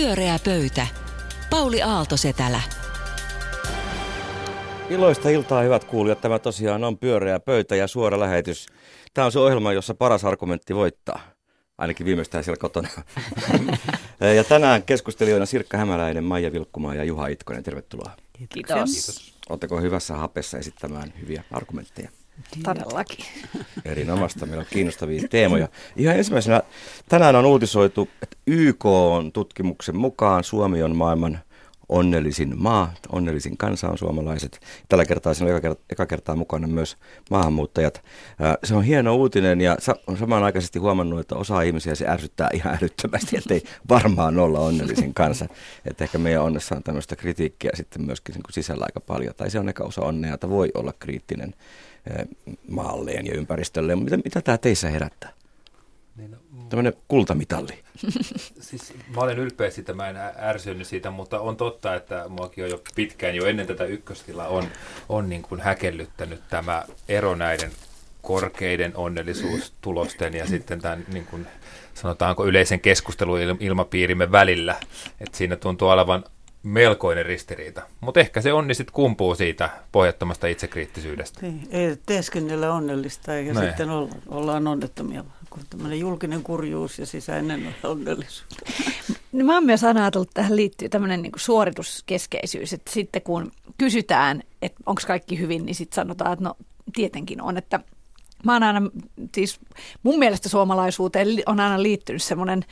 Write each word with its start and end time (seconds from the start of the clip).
Pyöreä 0.00 0.38
pöytä. 0.44 0.86
Pauli 1.50 1.82
Aaltosetälä. 1.82 2.60
Iloista 4.90 5.28
iltaa, 5.28 5.62
hyvät 5.62 5.84
kuulijat. 5.84 6.20
Tämä 6.20 6.38
tosiaan 6.38 6.84
on 6.84 6.98
pyöreä 6.98 7.40
pöytä 7.40 7.76
ja 7.76 7.86
suora 7.86 8.20
lähetys. 8.20 8.66
Tämä 9.14 9.24
on 9.24 9.32
se 9.32 9.38
ohjelma, 9.38 9.72
jossa 9.72 9.94
paras 9.94 10.24
argumentti 10.24 10.74
voittaa. 10.74 11.20
Ainakin 11.78 12.06
viimeistään 12.06 12.44
siellä 12.44 12.60
kotona. 12.60 12.88
ja 14.36 14.44
tänään 14.44 14.82
keskustelijoina 14.82 15.46
Sirkka 15.46 15.76
Hämäläinen, 15.76 16.24
Maija 16.24 16.52
Vilkkumaa 16.52 16.94
ja 16.94 17.04
Juha 17.04 17.26
Itkonen. 17.26 17.62
Tervetuloa. 17.62 18.12
Kiitos. 18.48 18.90
Kiitos. 18.92 19.34
Oletteko 19.48 19.80
hyvässä 19.80 20.14
hapessa 20.14 20.58
esittämään 20.58 21.12
hyviä 21.20 21.44
argumentteja? 21.50 22.10
Todellakin. 22.62 23.26
Erinomaista. 23.84 24.46
Meillä 24.46 24.60
on 24.60 24.66
kiinnostavia 24.70 25.28
teemoja. 25.28 25.68
Ihan 25.96 26.16
ensimmäisenä 26.16 26.62
tänään 27.08 27.36
on 27.36 27.46
uutisoitu, 27.46 28.08
että 28.22 28.36
YK 28.46 28.86
on 28.86 29.32
tutkimuksen 29.32 29.96
mukaan 29.96 30.44
Suomi 30.44 30.82
on 30.82 30.96
maailman 30.96 31.40
onnellisin 31.88 32.62
maa, 32.62 32.94
onnellisin 33.12 33.56
kansa 33.56 33.88
on 33.88 33.98
suomalaiset. 33.98 34.60
Tällä 34.88 35.04
kertaa 35.04 35.34
siinä 35.34 35.50
on 35.50 35.56
eka, 35.56 35.60
kertaa, 35.60 35.84
eka 35.90 36.06
kertaa 36.06 36.36
mukana 36.36 36.66
myös 36.66 36.96
maahanmuuttajat. 37.30 38.02
Se 38.64 38.74
on 38.74 38.84
hieno 38.84 39.16
uutinen 39.16 39.60
ja 39.60 39.76
on 40.06 40.18
samanaikaisesti 40.18 40.78
huomannut, 40.78 41.20
että 41.20 41.34
osa 41.34 41.62
ihmisiä 41.62 41.94
se 41.94 42.08
ärsyttää 42.08 42.48
ihan 42.52 42.78
älyttömästi, 42.82 43.36
että 43.36 43.54
ei 43.54 43.62
varmaan 43.88 44.38
olla 44.38 44.60
onnellisin 44.60 45.14
kansa. 45.14 45.46
Että 45.84 46.04
ehkä 46.04 46.18
meidän 46.18 46.42
onnessa 46.42 46.76
on 46.76 46.82
tämmöistä 46.82 47.16
kritiikkiä 47.16 47.70
sitten 47.74 48.02
myöskin 48.02 48.34
sisällä 48.50 48.84
aika 48.84 49.00
paljon. 49.00 49.34
Tai 49.36 49.50
se 49.50 49.58
on 49.58 49.68
eka 49.68 49.84
osa 49.84 50.00
onnea, 50.00 50.34
että 50.34 50.48
voi 50.48 50.70
olla 50.74 50.92
kriittinen 50.98 51.54
maalleen 52.68 53.26
ja 53.26 53.34
ympäristölle. 53.34 53.96
Mitä, 53.96 54.16
mitä 54.16 54.40
tämä 54.40 54.58
teissä 54.58 54.88
herättää? 54.88 55.32
Niin, 56.16 56.30
no, 56.30 56.38
Tämmöinen 56.68 56.92
kultamitalli. 57.08 57.72
Siis 58.60 58.94
mä 59.14 59.20
olen 59.20 59.38
ylpeä 59.38 59.70
siitä, 59.70 59.92
mä 59.92 60.08
en 60.08 60.16
ärsynyt 60.38 60.86
siitä, 60.86 61.10
mutta 61.10 61.40
on 61.40 61.56
totta, 61.56 61.94
että 61.94 62.24
muakin 62.28 62.64
on 62.64 62.70
jo 62.70 62.82
pitkään, 62.94 63.34
jo 63.34 63.46
ennen 63.46 63.66
tätä 63.66 63.84
ykköstilaa, 63.84 64.48
on, 64.48 64.64
on 65.08 65.28
niin 65.28 65.42
kuin 65.42 65.60
häkellyttänyt 65.60 66.40
tämä 66.50 66.84
ero 67.08 67.34
näiden 67.34 67.70
korkeiden 68.22 68.96
onnellisuustulosten 68.96 70.34
ja 70.34 70.46
sitten 70.46 70.80
tämän 70.80 71.04
niin 71.12 71.26
kuin, 71.26 71.46
sanotaanko 71.94 72.46
yleisen 72.46 72.80
keskusteluilmapiirimme 72.80 74.32
välillä. 74.32 74.76
Että 75.20 75.38
siinä 75.38 75.56
tuntuu 75.56 75.88
olevan 75.88 76.24
melkoinen 76.62 77.26
ristiriita. 77.26 77.82
Mutta 78.00 78.20
ehkä 78.20 78.40
se 78.40 78.52
onni 78.52 78.74
sitten 78.74 78.94
kumpuu 78.94 79.34
siitä 79.34 79.70
pohjattomasta 79.92 80.46
itsekriittisyydestä. 80.46 81.40
Niin, 81.42 81.68
ei 81.70 81.96
teeskennellä 82.06 82.72
onnellista 82.72 83.36
eikä 83.36 83.52
Näin. 83.52 83.68
sitten 83.68 83.90
olla, 83.90 84.14
ollaan 84.28 84.66
onnettomia, 84.66 85.24
kun 85.50 85.62
tämmöinen 85.70 86.00
julkinen 86.00 86.42
kurjuus 86.42 86.98
ja 86.98 87.06
sisäinen 87.06 87.74
onnellisuus. 87.84 88.44
No, 89.32 89.44
mä 89.46 89.54
oon 89.54 89.66
myös 89.66 89.84
aina 89.84 90.00
ajatellut, 90.00 90.28
että 90.28 90.40
tähän 90.40 90.56
liittyy 90.56 90.88
tämmöinen 90.88 91.22
niin 91.22 91.32
suorituskeskeisyys, 91.36 92.72
että 92.72 92.92
sitten 92.92 93.22
kun 93.22 93.52
kysytään, 93.78 94.42
että 94.62 94.80
onko 94.86 95.02
kaikki 95.06 95.38
hyvin, 95.38 95.66
niin 95.66 95.74
sitten 95.74 95.96
sanotaan, 95.96 96.32
että 96.32 96.44
no 96.44 96.54
tietenkin 96.94 97.42
on, 97.42 97.56
että 97.56 97.80
Mä 98.44 98.52
oon 98.52 98.62
aina, 98.62 98.82
siis 99.34 99.60
mun 100.02 100.18
mielestä 100.18 100.48
suomalaisuuteen 100.48 101.28
on 101.46 101.60
aina 101.60 101.82
liittynyt 101.82 102.22
semmoinen 102.22 102.64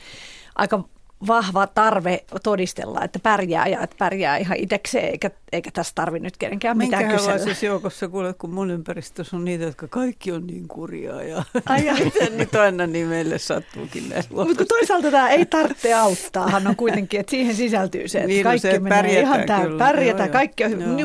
aika 0.55 0.83
vahva 1.27 1.67
tarve 1.67 2.23
todistella, 2.43 3.03
että 3.03 3.19
pärjää 3.19 3.67
ja 3.67 3.81
että 3.81 3.95
pärjää 3.99 4.37
ihan 4.37 4.57
itsekseen, 4.57 5.09
eikä, 5.09 5.31
eikä 5.51 5.71
tässä 5.73 5.91
tarvitse 5.95 6.23
nyt 6.23 6.37
kenenkään 6.37 6.77
mitään 6.77 7.03
Minkä 7.03 7.17
kysellä. 7.17 7.37
siis 7.37 7.63
joukossa 7.63 8.07
kuule, 8.07 8.33
kun 8.33 8.49
mun 8.49 8.71
ympäristössä 8.71 9.35
on 9.35 9.45
niitä, 9.45 9.63
jotka 9.63 9.87
kaikki 9.87 10.31
on 10.31 10.47
niin 10.47 10.67
kurjaa 10.67 11.23
ja 11.23 11.43
Ai 11.65 12.03
miten 12.03 12.37
nyt 12.37 12.55
aina 12.55 12.87
niin 12.87 13.07
meille 13.07 13.37
sattuukin 13.37 14.03
Mutta 14.29 14.65
toisaalta 14.65 15.11
tämä 15.11 15.29
ei 15.29 15.45
tarvitse 15.45 15.93
auttaa, 15.93 16.49
hän 16.49 16.67
on 16.67 16.75
kuitenkin, 16.75 17.19
että 17.19 17.29
siihen 17.29 17.55
sisältyy 17.55 18.07
se, 18.07 18.17
että 18.17 18.27
niin, 18.27 18.43
kaikki 18.43 18.67
no 18.67 18.73
se 18.73 18.79
menee 18.79 19.19
ihan 19.19 19.43
täysin, 19.45 19.77
pärjätään, 19.77 20.27
joo, 20.27 20.33
kaikki 20.33 20.63
on 20.63 20.71
hyvä. 20.71 20.83
Niin, 20.83 20.95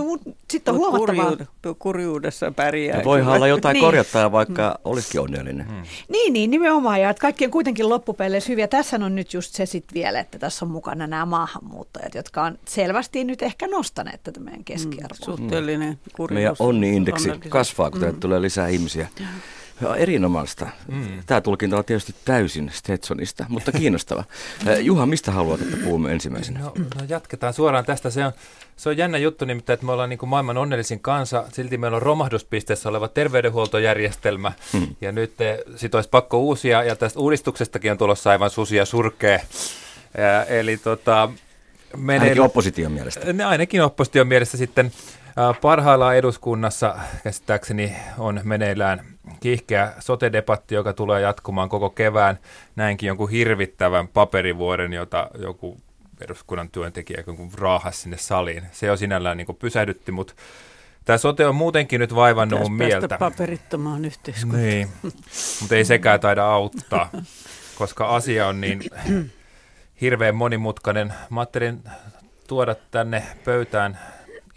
sitten 0.50 0.74
on 0.74 0.80
mut 0.80 0.90
huomattavaa. 0.90 1.30
Kurjuud, 1.30 1.76
kurjuudessa 1.78 2.52
pärjää. 2.52 2.98
Ja 2.98 3.04
voi 3.04 3.22
olla 3.22 3.46
jotain 3.46 3.74
niin. 3.74 3.84
korjattaa, 3.84 4.32
vaikka 4.32 4.70
mm. 4.70 4.90
olisikin 4.90 5.20
onnellinen. 5.20 5.66
Mm. 5.68 5.82
Niin, 6.08 6.32
niin, 6.32 6.50
nimenomaan, 6.50 7.00
ja 7.00 7.10
että 7.10 7.20
kaikki 7.20 7.44
on 7.44 7.50
kuitenkin 7.50 7.88
loppupeleissä 7.88 8.48
hyviä. 8.52 8.68
Tässä 8.68 8.96
on 8.96 9.14
nyt 9.14 9.34
just 9.34 9.54
se 9.54 9.66
sitten 9.66 9.94
vielä, 9.94 10.20
että 10.20 10.38
tässä 10.38 10.64
on 10.64 10.70
mukana 10.70 11.06
nämä 11.06 11.26
maahanmuuttajat, 11.26 12.14
jotka 12.14 12.42
on 12.42 12.58
selvästi 12.68 13.24
nyt 13.24 13.42
ehkä 13.42 13.66
nostaneet 13.66 14.22
tätä 14.22 14.40
meidän 14.40 14.64
keskiarvoa. 14.64 15.18
Mm, 15.18 15.24
suhteellinen 15.24 15.98
kurjuus. 16.16 16.34
Meidän 16.34 16.56
onni-indeksi 16.58 17.30
kasvaa, 17.48 17.90
kun 17.90 18.00
mm. 18.00 18.20
tulee 18.20 18.42
lisää 18.42 18.68
ihmisiä. 18.68 19.08
Ja 19.20 19.26
erinomaista. 19.96 20.68
Mm. 20.88 21.22
Tämä 21.26 21.40
tulkinta 21.40 21.76
on 21.76 21.84
tietysti 21.84 22.14
täysin 22.24 22.70
Stetsonista, 22.74 23.46
mutta 23.48 23.72
kiinnostava. 23.72 24.24
Juha, 24.80 25.06
mistä 25.06 25.30
haluat, 25.30 25.60
että 25.60 25.76
puhumme 25.76 26.12
ensimmäisenä? 26.12 26.60
No, 26.60 26.72
no 26.76 27.06
jatketaan 27.08 27.52
suoraan 27.52 27.84
tästä. 27.84 28.10
Se 28.10 28.24
on, 28.24 28.32
se 28.76 28.88
on 28.88 28.96
jännä 28.96 29.18
juttu 29.18 29.44
nimittäin, 29.44 29.74
että 29.74 29.86
me 29.86 29.92
ollaan 29.92 30.10
niin 30.10 30.18
kuin 30.18 30.30
maailman 30.30 30.56
onnellisin 30.56 31.00
kansa. 31.00 31.44
Silti 31.52 31.78
meillä 31.78 31.96
on 31.96 32.02
romahduspisteessä 32.02 32.88
oleva 32.88 33.08
terveydenhuoltojärjestelmä. 33.08 34.52
Mm. 34.72 34.86
Ja 35.00 35.12
nyt 35.12 35.40
eh, 35.40 35.58
sit 35.76 35.94
olisi 35.94 36.08
pakko 36.08 36.38
uusia, 36.38 36.82
ja 36.82 36.96
tästä 36.96 37.20
uudistuksestakin 37.20 37.90
on 37.90 37.98
tulossa 37.98 38.30
aivan 38.30 38.50
susia 38.50 38.84
surkea. 38.84 39.40
Ja, 40.18 40.44
eli 40.44 40.76
tota, 40.76 41.28
menee, 41.96 42.20
ainakin 42.20 42.42
opposition 42.42 42.92
mielestä. 42.92 43.32
Ne, 43.32 43.44
ainakin 43.44 43.82
opposition 43.82 44.26
mielestä 44.26 44.56
sitten 44.56 44.92
parhaillaan 45.60 46.16
eduskunnassa 46.16 46.98
käsittääkseni 47.24 47.96
on 48.18 48.40
meneillään 48.44 49.00
kiihkeä 49.40 49.92
sote-debatti, 49.98 50.74
joka 50.74 50.92
tulee 50.92 51.20
jatkumaan 51.20 51.68
koko 51.68 51.90
kevään. 51.90 52.38
Näinkin 52.76 53.06
jonkun 53.06 53.30
hirvittävän 53.30 54.08
paperivuoren, 54.08 54.92
jota 54.92 55.30
joku 55.38 55.76
eduskunnan 56.20 56.70
työntekijä 56.70 57.24
raahasi 57.58 58.00
sinne 58.00 58.16
saliin. 58.16 58.62
Se 58.72 58.86
jo 58.86 58.96
sinällään 58.96 59.36
niin 59.36 59.56
pysähdytti, 59.58 60.12
mutta 60.12 60.34
Tämä 61.04 61.18
sote 61.18 61.46
on 61.46 61.54
muutenkin 61.54 62.00
nyt 62.00 62.14
vaivannut 62.14 62.60
mun 62.60 62.72
mieltä. 62.72 63.18
paperittomaan 63.18 64.04
yhteiskuntaan. 64.04 64.62
Niin, 64.62 64.88
mutta 65.60 65.74
ei 65.74 65.84
sekään 65.84 66.20
taida 66.20 66.46
auttaa, 66.46 67.10
koska 67.74 68.06
asia 68.06 68.46
on 68.48 68.60
niin 68.60 68.80
hirveän 70.00 70.36
monimutkainen. 70.36 71.14
Mä 71.30 71.46
tuoda 72.48 72.76
tänne 72.90 73.22
pöytään 73.44 73.98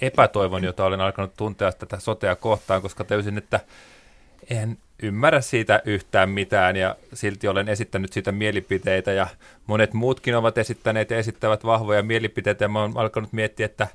epätoivon, 0.02 0.64
jota 0.64 0.86
olen 0.86 1.02
alkanut 1.02 1.34
tuntea 1.38 1.72
tätä 1.72 2.00
sotea 2.00 2.36
kohtaan, 2.36 2.82
koska 2.82 3.04
täysin, 3.04 3.38
että 3.38 3.60
en 4.50 4.78
ymmärrä 5.04 5.42
siitä 5.42 5.82
yhtään 5.86 6.30
mitään 6.30 6.76
ja 6.76 6.96
silti 7.14 7.48
olen 7.48 7.70
esittänyt 7.70 8.14
siitä 8.14 8.32
mielipiteitä 8.32 9.12
ja 9.12 9.28
monet 9.68 9.94
muutkin 9.94 10.36
ovat 10.36 10.58
esittäneet 10.58 11.12
ja 11.12 11.18
esittävät 11.18 11.66
vahvoja 11.66 12.04
mielipiteitä 12.04 12.64
ja 12.64 12.70
mä 12.70 12.82
olen 12.82 12.98
alkanut 12.98 13.34
miettiä, 13.34 13.66
että 13.66 13.88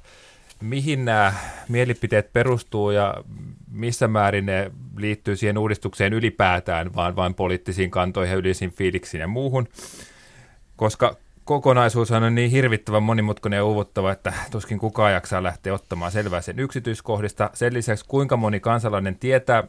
mihin 0.60 1.04
nämä 1.04 1.34
mielipiteet 1.68 2.32
perustuu 2.32 2.90
ja 2.90 3.14
missä 3.70 4.08
määrin 4.08 4.46
ne 4.46 4.70
liittyy 4.96 5.36
siihen 5.36 5.58
uudistukseen 5.58 6.12
ylipäätään, 6.12 6.94
vaan 6.94 7.16
vain 7.16 7.34
poliittisiin 7.34 7.90
kantoihin 7.90 8.32
ja 8.32 8.38
yleisiin 8.38 8.70
fiiliksiin 8.72 9.20
ja 9.20 9.28
muuhun. 9.28 9.68
Koska 10.76 11.16
kokonaisuus 11.44 12.10
on 12.10 12.34
niin 12.34 12.50
hirvittävän 12.50 13.02
monimutkainen 13.02 13.56
ja 13.56 13.64
uuvuttava, 13.64 14.12
että 14.12 14.32
tuskin 14.50 14.78
kukaan 14.78 15.12
jaksaa 15.12 15.42
lähteä 15.42 15.74
ottamaan 15.74 16.12
selvää 16.12 16.40
sen 16.40 16.58
yksityiskohdista. 16.58 17.50
Sen 17.54 17.74
lisäksi 17.74 18.04
kuinka 18.08 18.36
moni 18.36 18.60
kansalainen 18.60 19.18
tietää, 19.18 19.64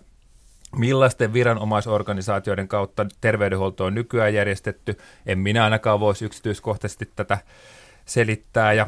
millaisten 0.76 1.34
viranomaisorganisaatioiden 1.34 2.68
kautta 2.68 3.06
terveydenhuolto 3.22 3.86
on 3.86 3.96
nykyään 3.96 4.34
järjestetty. 4.34 4.98
En 5.26 5.40
minä 5.40 5.64
ainakaan 5.64 6.00
voisi 6.00 6.26
yksityiskohtaisesti 6.26 7.12
tätä 7.16 7.38
selittää. 8.06 8.74
Ja 8.74 8.88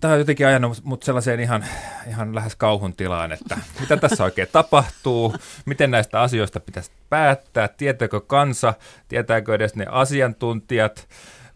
tämä 0.00 0.12
on 0.12 0.18
jotenkin 0.18 0.46
ajanut 0.46 0.84
mut 0.84 1.02
sellaiseen 1.02 1.40
ihan, 1.40 1.64
ihan 2.08 2.34
lähes 2.34 2.56
kauhun 2.56 2.96
tilaan, 2.96 3.32
että 3.32 3.58
mitä 3.80 3.96
tässä 3.96 4.24
oikein 4.24 4.48
tapahtuu, 4.52 5.34
miten 5.66 5.90
näistä 5.90 6.20
asioista 6.20 6.60
pitäisi 6.60 6.90
päättää, 7.08 7.68
tietääkö 7.68 8.20
kansa, 8.20 8.74
tietääkö 9.08 9.54
edes 9.54 9.74
ne 9.74 9.86
asiantuntijat, 9.88 11.08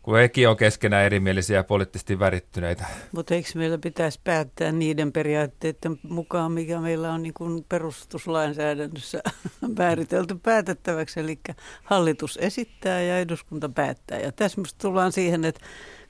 kun 0.03 0.17
hekin 0.17 0.49
on 0.49 0.57
keskenään 0.57 1.05
erimielisiä 1.05 1.57
ja 1.57 1.65
poliittisesti 1.65 2.19
värittyneitä. 2.19 2.85
Mutta 3.13 3.35
eikö 3.35 3.49
meillä 3.55 3.79
pitäisi 3.79 4.21
päättää 4.25 4.73
niiden 4.73 5.13
periaatteiden 5.13 5.99
mukaan, 6.03 6.53
mikä 6.53 6.81
meillä 6.81 7.13
on 7.13 7.23
niin 7.23 7.35
kuin 7.35 7.65
perustuslainsäädännössä 7.69 9.23
määritelty 9.79 10.35
päätettäväksi, 10.43 11.21
eli 11.21 11.41
hallitus 11.85 12.39
esittää 12.43 13.01
ja 13.01 13.19
eduskunta 13.19 13.69
päättää. 13.69 14.19
Ja 14.19 14.33
tässä 14.33 14.61
tullaan 14.79 15.13
siihen, 15.13 15.45
että 15.45 15.61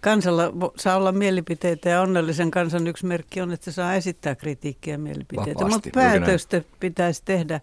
kansalla 0.01 0.53
saa 0.77 0.97
olla 0.97 1.13
mielipiteitä 1.13 1.89
ja 1.89 2.01
onnellisen 2.01 2.51
kansan 2.51 2.87
yksi 2.87 3.07
merkki 3.07 3.41
on, 3.41 3.53
että 3.53 3.65
se 3.65 3.73
saa 3.73 3.95
esittää 3.95 4.35
kritiikkiä 4.35 4.95
ja 4.95 4.99
mielipiteitä. 4.99 5.65
Mutta 5.65 5.91
päätöstä 5.95 6.63
pitäisi 6.81 7.23
tehdä 7.25 7.61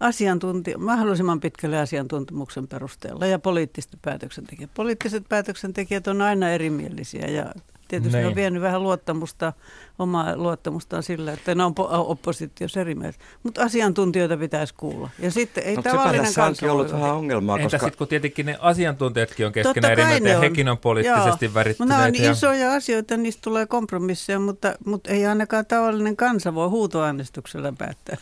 asiantunti- 0.00 0.76
mahdollisimman 0.76 1.40
pitkälle 1.40 1.78
asiantuntemuksen 1.78 2.68
perusteella 2.68 3.26
ja 3.26 3.38
poliittisten 3.38 4.00
päätöksentekijät. 4.02 4.70
Poliittiset 4.74 5.24
päätöksentekijät 5.28 6.06
on 6.06 6.22
aina 6.22 6.50
erimielisiä 6.50 7.26
ja 7.26 7.54
tietysti 7.92 8.18
ne 8.18 8.22
on 8.24 8.28
Niin. 8.28 8.36
vienyt 8.36 8.62
vähän 8.62 8.82
luottamusta, 8.82 9.52
omaa 9.98 10.36
luottamustaan 10.36 11.02
sillä, 11.02 11.32
että 11.32 11.54
ne 11.54 11.64
on 11.64 11.72
po- 11.80 11.86
oppositiossa 11.90 12.80
eri 12.80 12.94
mieltä. 12.94 13.18
Mutta 13.42 13.62
asiantuntijoita 13.62 14.36
pitäisi 14.36 14.74
kuulla. 14.76 15.10
Ja 15.18 15.30
sitten 15.30 15.64
ei 15.64 15.74
sepä 15.76 15.90
tavallinen 15.90 16.24
tässä 16.24 16.44
onkin 16.44 16.58
kansa 16.60 16.72
ollut 16.72 16.92
vähän 16.92 17.14
ongelmaa, 17.14 17.56
Entä 17.56 17.64
koska 17.64 17.78
sitten 17.78 17.98
kun 17.98 18.08
tietenkin 18.08 18.46
ne 18.46 18.56
asiantuntijatkin 18.60 19.46
on 19.46 19.52
keskenään 19.52 19.92
eri 19.92 20.04
mieltä 20.04 20.28
ja 20.28 20.36
on. 20.36 20.42
hekin 20.42 20.68
on 20.68 20.78
poliittisesti 20.78 21.44
Joo. 21.44 21.54
värittyneitä. 21.54 21.94
Mutta 21.94 22.10
nämä 22.10 22.18
on 22.18 22.24
ja- 22.24 22.32
isoja 22.32 22.72
asioita, 22.72 23.16
niistä 23.16 23.40
tulee 23.44 23.66
kompromisseja, 23.66 24.38
mutta, 24.38 24.74
mutta 24.86 25.10
ei 25.10 25.26
ainakaan 25.26 25.66
tavallinen 25.66 26.16
kansa 26.16 26.54
voi 26.54 26.68
huutoäänestyksellä 26.68 27.72
päättää. 27.78 28.16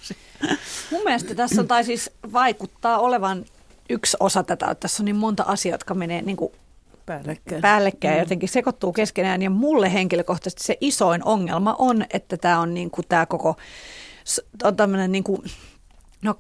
Mun 0.90 1.02
mielestä 1.04 1.34
tässä 1.34 1.60
on, 1.60 1.68
tai 1.68 1.84
siis 1.84 2.10
vaikuttaa 2.32 2.98
olevan 2.98 3.44
yksi 3.90 4.16
osa 4.20 4.42
tätä, 4.42 4.66
että 4.70 4.80
tässä 4.80 5.02
on 5.02 5.04
niin 5.04 5.16
monta 5.16 5.42
asiaa, 5.42 5.74
jotka 5.74 5.94
menee 5.94 6.22
niin 6.22 6.36
kuin 6.36 6.52
Päällekkäin. 7.10 7.62
päällekkäin 7.62 8.14
ja 8.14 8.22
jotenkin 8.22 8.48
sekoittuu 8.48 8.92
keskenään. 8.92 9.42
Ja 9.42 9.50
mulle 9.50 9.92
henkilökohtaisesti 9.92 10.64
se 10.64 10.76
isoin 10.80 11.24
ongelma 11.24 11.76
on, 11.78 12.04
että 12.10 12.36
tämä 12.36 12.60
on 12.60 12.74
niin 12.74 12.90
kuin 12.90 13.06
tämä 13.08 13.26
koko, 13.26 13.56
on 14.64 14.76
tämmöinen 14.76 15.12
niin 15.12 15.24
kuin, 15.24 15.42
no 16.22 16.34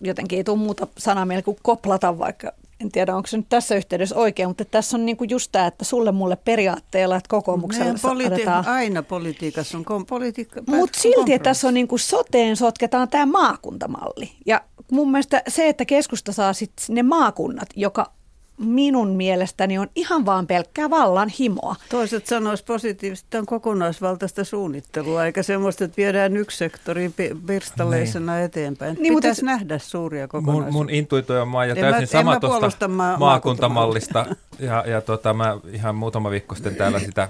jotenkin 0.00 0.36
ei 0.36 0.44
tule 0.44 0.58
muuta 0.58 0.86
sanaa 0.98 1.24
meille 1.24 1.42
kuin 1.42 1.56
koplata 1.62 2.18
vaikka, 2.18 2.52
en 2.80 2.92
tiedä 2.92 3.16
onko 3.16 3.26
se 3.26 3.36
nyt 3.36 3.48
tässä 3.48 3.74
yhteydessä 3.74 4.16
oikein, 4.16 4.48
mutta 4.48 4.64
tässä 4.64 4.96
on 4.96 5.06
niin 5.06 5.16
kuin 5.16 5.30
just 5.30 5.52
tämä, 5.52 5.66
että 5.66 5.84
sulle 5.84 6.12
mulle 6.12 6.36
periaatteella, 6.36 7.16
että 7.16 7.28
kokoomuksella 7.28 7.92
politi- 7.92 8.32
otetaan 8.32 8.68
aina 8.68 9.02
politiikassa 9.02 9.78
on 9.78 9.84
kom- 9.84 10.06
politiikka. 10.06 10.62
mutta 10.66 11.00
silti, 11.00 11.32
että 11.32 11.50
tässä 11.50 11.68
on 11.68 11.74
niin 11.74 11.88
kuin 11.88 12.00
soteen 12.00 12.56
sotketaan 12.56 13.08
tämä 13.08 13.26
maakuntamalli. 13.26 14.32
Ja 14.46 14.60
mun 14.90 15.10
mielestä 15.10 15.42
se, 15.48 15.68
että 15.68 15.84
keskusta 15.84 16.32
saa 16.32 16.52
sitten 16.52 16.94
ne 16.94 17.02
maakunnat, 17.02 17.68
joka 17.76 18.15
minun 18.58 19.08
mielestäni 19.08 19.78
on 19.78 19.88
ihan 19.94 20.26
vaan 20.26 20.46
pelkkää 20.46 20.90
vallan 20.90 21.28
himoa. 21.28 21.76
Toiset 21.90 22.26
sanois 22.26 22.62
positiivisesti, 22.62 23.26
että 23.26 23.38
on 23.38 23.46
kokonaisvaltaista 23.46 24.44
suunnittelua, 24.44 25.24
eikä 25.26 25.42
semmoista, 25.42 25.84
että 25.84 25.96
viedään 25.96 26.36
yksi 26.36 26.56
sektori 26.58 27.08
pi- 27.16 27.36
pirstaleisena 27.46 28.40
eteenpäin. 28.40 28.94
Niin, 28.94 29.02
Niin, 29.02 29.12
mutta 29.12 29.26
Pitäisi 29.26 29.40
et- 29.40 29.44
nähdä 29.46 29.78
suuria 29.78 30.22
Mun, 30.22 30.28
kokonaisuuksia. 30.28 30.72
mun 30.72 30.90
intuitio 30.90 31.42
on 31.42 31.48
maa 31.48 31.64
ja 31.64 31.74
En 31.74 31.80
täysin 31.80 31.92
mä- 31.92 32.00
en 32.00 32.06
sama 32.06 32.30
mä 32.34 32.40
tuosta 32.40 32.58
puolusta 32.58 32.88
maa- 32.88 33.18
maakuntamallista. 33.18 34.26
Ja, 34.58 34.84
ja 34.86 35.00
tota, 35.00 35.34
mä 35.34 35.56
ihan 35.72 35.94
muutama 35.94 36.30
viikko 36.30 36.54
sitten 36.54 36.76
täällä 36.76 36.98
sitä 36.98 37.28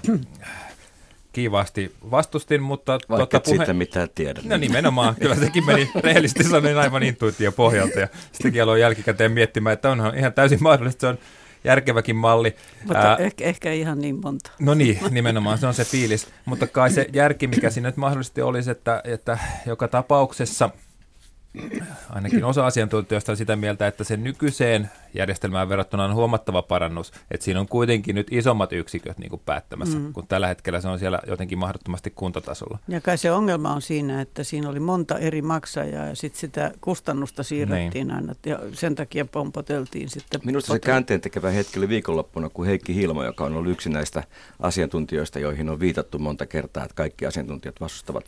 kiivaasti 1.37 1.93
vastustin, 2.11 2.63
mutta 2.63 2.93
vaikka 2.93 3.27
tota, 3.27 3.37
et 3.37 3.45
siitä 3.45 3.73
mitään 3.73 4.09
tiedä. 4.15 4.41
No 4.45 4.57
nimenomaan, 4.57 5.15
kyllä 5.15 5.35
sekin 5.35 5.67
meni 5.67 5.91
rehellisesti 6.05 6.45
sanoen 6.45 6.79
aivan 6.79 7.03
intuitio 7.03 7.53
pohjalta 7.53 8.01
ja 8.01 8.09
sitäkin 8.33 8.63
aloin 8.63 8.81
jälkikäteen 8.81 9.33
miettimään, 9.33 9.73
että 9.73 9.91
onhan 9.91 10.19
ihan 10.19 10.33
täysin 10.33 10.63
mahdollista, 10.63 11.01
se 11.01 11.07
on 11.07 11.19
järkeväkin 11.65 12.17
malli. 12.17 12.57
Mutta 12.85 12.99
Ää, 12.99 13.17
ehkä, 13.17 13.45
ehkä 13.45 13.73
ihan 13.73 13.99
niin 13.99 14.21
monta. 14.23 14.51
No 14.61 14.75
niin, 14.75 14.99
nimenomaan 15.11 15.59
se 15.59 15.67
on 15.67 15.75
se 15.75 15.85
fiilis, 15.85 16.29
mutta 16.45 16.67
kai 16.67 16.91
se 16.91 17.07
järki, 17.13 17.47
mikä 17.47 17.71
siinä 17.71 17.89
nyt 17.89 17.97
mahdollisesti 17.97 18.43
olisi, 18.43 18.71
että, 18.71 19.01
että 19.05 19.39
joka 19.67 19.89
tapauksessa 19.89 20.71
ainakin 22.11 22.45
osa 22.45 22.67
asiantuntijoista 22.67 23.33
on 23.33 23.37
sitä 23.37 23.57
mieltä, 23.57 23.87
että 23.87 24.05
sen 24.05 24.25
nykyiseen 24.25 24.91
järjestelmään 25.15 25.69
verrattuna 25.69 26.05
on 26.05 26.15
huomattava 26.15 26.63
parannus, 26.63 27.13
että 27.31 27.45
siinä 27.45 27.61
on 27.61 27.69
kuitenkin 27.69 28.15
nyt 28.15 28.27
isommat 28.31 28.73
yksiköt 28.73 29.19
niin 29.19 29.31
kuin 29.31 29.43
päättämässä, 29.45 29.99
mm. 29.99 30.13
kun 30.13 30.27
tällä 30.27 30.47
hetkellä 30.47 30.81
se 30.81 30.89
on 30.89 30.99
siellä 30.99 31.21
jotenkin 31.27 31.59
mahdottomasti 31.59 32.11
kuntatasolla. 32.11 32.79
Ja 32.89 33.01
kai 33.01 33.19
se 33.19 33.33
ongelma 33.33 33.73
on 33.73 33.83
siinä, 33.83 34.21
että 34.21 34.45
siinä 34.45 34.69
oli 34.69 34.81
monta 34.81 35.19
eri 35.19 35.43
maksajaa 35.43 36.07
ja 36.07 36.15
sitten 36.17 36.41
sitä 36.41 36.73
kustannusta 36.81 37.43
siirrettiin 37.43 38.11
aina 38.11 38.35
ja 38.47 38.59
sen 38.73 38.95
takia 38.95 39.25
pompoteltiin 39.25 40.09
sitten. 40.09 40.41
Minusta 40.45 40.73
se 40.73 40.79
käänteen 40.79 41.21
tekevä 41.21 41.51
hetki 41.51 41.79
oli 41.79 41.89
viikonloppuna, 41.89 42.49
kun 42.49 42.67
Heikki 42.67 42.95
Hilmo, 42.95 43.25
joka 43.25 43.45
on 43.45 43.57
ollut 43.57 43.73
yksi 43.73 43.91
näistä 43.91 44.23
asiantuntijoista, 44.61 45.39
joihin 45.39 45.69
on 45.69 45.81
viitattu 45.81 46.19
monta 46.19 46.47
kertaa, 46.47 46.85
että 46.85 46.95
kaikki 46.95 47.27
asiantuntijat 47.27 47.81
vastustavat 47.81 48.27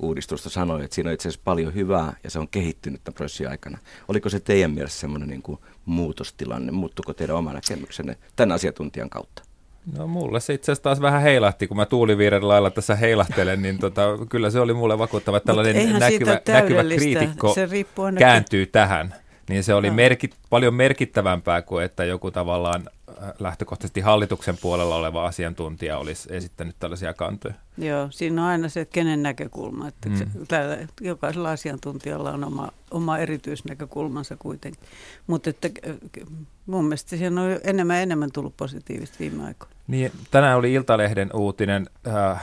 sote-uudistusta, 0.00 0.50
sanoi, 0.50 0.84
että 0.84 0.94
siinä 0.94 1.10
on 1.10 1.14
itse 1.14 1.28
asiassa 1.28 1.44
paljon 1.44 1.74
hyvää 1.74 2.16
ja 2.24 2.30
se 2.30 2.38
on 2.38 2.48
kehittynyt 2.48 3.04
tämän 3.04 3.14
prosessin 3.14 3.48
aikana. 3.48 3.78
Oliko 4.08 4.28
se 4.28 4.40
teidän 4.40 4.70
mielestä 4.70 5.00
semmoinen 5.00 5.28
niin 5.28 5.42
kuin 5.42 5.58
muutostilanne? 5.84 6.72
Muuttuko 6.72 7.14
teidän 7.14 7.36
oma 7.36 7.52
näkemyksenne 7.52 8.16
tämän 8.36 8.52
asiantuntijan 8.52 9.10
kautta? 9.10 9.42
No 9.96 10.06
mulle 10.06 10.40
se 10.40 10.54
itse 10.54 10.72
asiassa 10.72 10.82
taas 10.82 11.00
vähän 11.00 11.22
heilahti, 11.22 11.66
kun 11.66 11.76
mä 11.76 11.86
tuuliviiren 11.86 12.48
lailla 12.48 12.70
tässä 12.70 12.96
heilahtelen, 12.96 13.62
niin 13.62 13.78
tota, 13.78 14.02
kyllä 14.28 14.50
se 14.50 14.60
oli 14.60 14.74
mulle 14.74 14.98
vakuuttava, 14.98 15.36
että 15.36 15.46
tällainen 15.46 15.98
näkyvä, 15.98 16.40
näkyvä 16.48 16.84
kriitikko 16.84 17.54
Se 17.54 17.68
kääntyy 18.18 18.66
tähän. 18.66 19.14
Niin 19.48 19.64
se 19.64 19.74
oli 19.74 19.90
merkit, 19.90 20.34
paljon 20.50 20.74
merkittävämpää 20.74 21.62
kuin, 21.62 21.84
että 21.84 22.04
joku 22.04 22.30
tavallaan 22.30 22.82
lähtökohtaisesti 23.38 24.00
hallituksen 24.00 24.56
puolella 24.62 24.96
oleva 24.96 25.26
asiantuntija 25.26 25.98
olisi 25.98 26.28
esittänyt 26.32 26.76
tällaisia 26.80 27.14
kantoja. 27.14 27.54
Joo, 27.78 28.08
siinä 28.10 28.42
on 28.42 28.48
aina 28.48 28.68
se, 28.68 28.80
että 28.80 28.92
kenen 28.92 29.22
näkökulma. 29.22 29.88
Että 29.88 30.08
Mm. 30.08 30.16
se, 30.16 30.26
täällä, 30.48 30.78
jokaisella 31.00 31.50
asiantuntijalla 31.50 32.30
on 32.30 32.44
oma, 32.44 32.68
oma 32.90 33.18
erityisnäkökulmansa 33.18 34.36
kuitenkin. 34.38 34.82
Mutta 35.26 35.50
että, 35.50 35.68
äh, 35.88 35.96
mun 36.66 36.84
mielestä 36.84 37.16
siinä 37.16 37.42
on 37.42 37.60
enemmän 37.64 37.96
ja 37.96 38.02
enemmän 38.02 38.32
tullut 38.32 38.56
positiivista 38.56 39.16
viime 39.20 39.44
aikoina. 39.44 39.74
Niin, 39.86 40.12
tänään 40.30 40.56
oli 40.58 40.72
Iltalehden 40.72 41.30
uutinen. 41.34 41.86
Äh, 42.08 42.42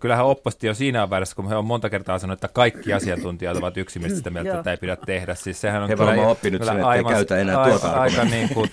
kyllähän 0.00 0.24
oppositio 0.26 0.74
siinä 0.74 1.02
on 1.02 1.10
väärässä, 1.10 1.36
kun 1.36 1.48
he 1.48 1.56
on 1.56 1.64
monta 1.64 1.90
kertaa 1.90 2.18
sanonut, 2.18 2.36
että 2.44 2.48
kaikki 2.54 2.92
asiantuntijat 2.92 3.56
ovat 3.56 3.76
yksimielisesti 3.76 4.20
sitä 4.20 4.30
mieltä, 4.30 4.58
että 4.58 4.70
ei 4.70 4.76
pidä 4.76 4.96
tehdä. 4.96 5.34
Siis 5.34 5.60
sehän 5.60 5.82
on 5.82 5.88
He 5.88 5.94
kyllä, 5.96 6.06
varmaan 6.06 6.28
oppinut 6.28 6.60
kyllä 6.60 6.72
sen, 6.72 6.80
että 6.80 6.94
ei 6.94 7.04
käytä 7.04 7.36
enää 7.36 7.68
tuota 7.68 7.90
aika, 7.90 8.24
niin 8.24 8.48
kuin, 8.48 8.70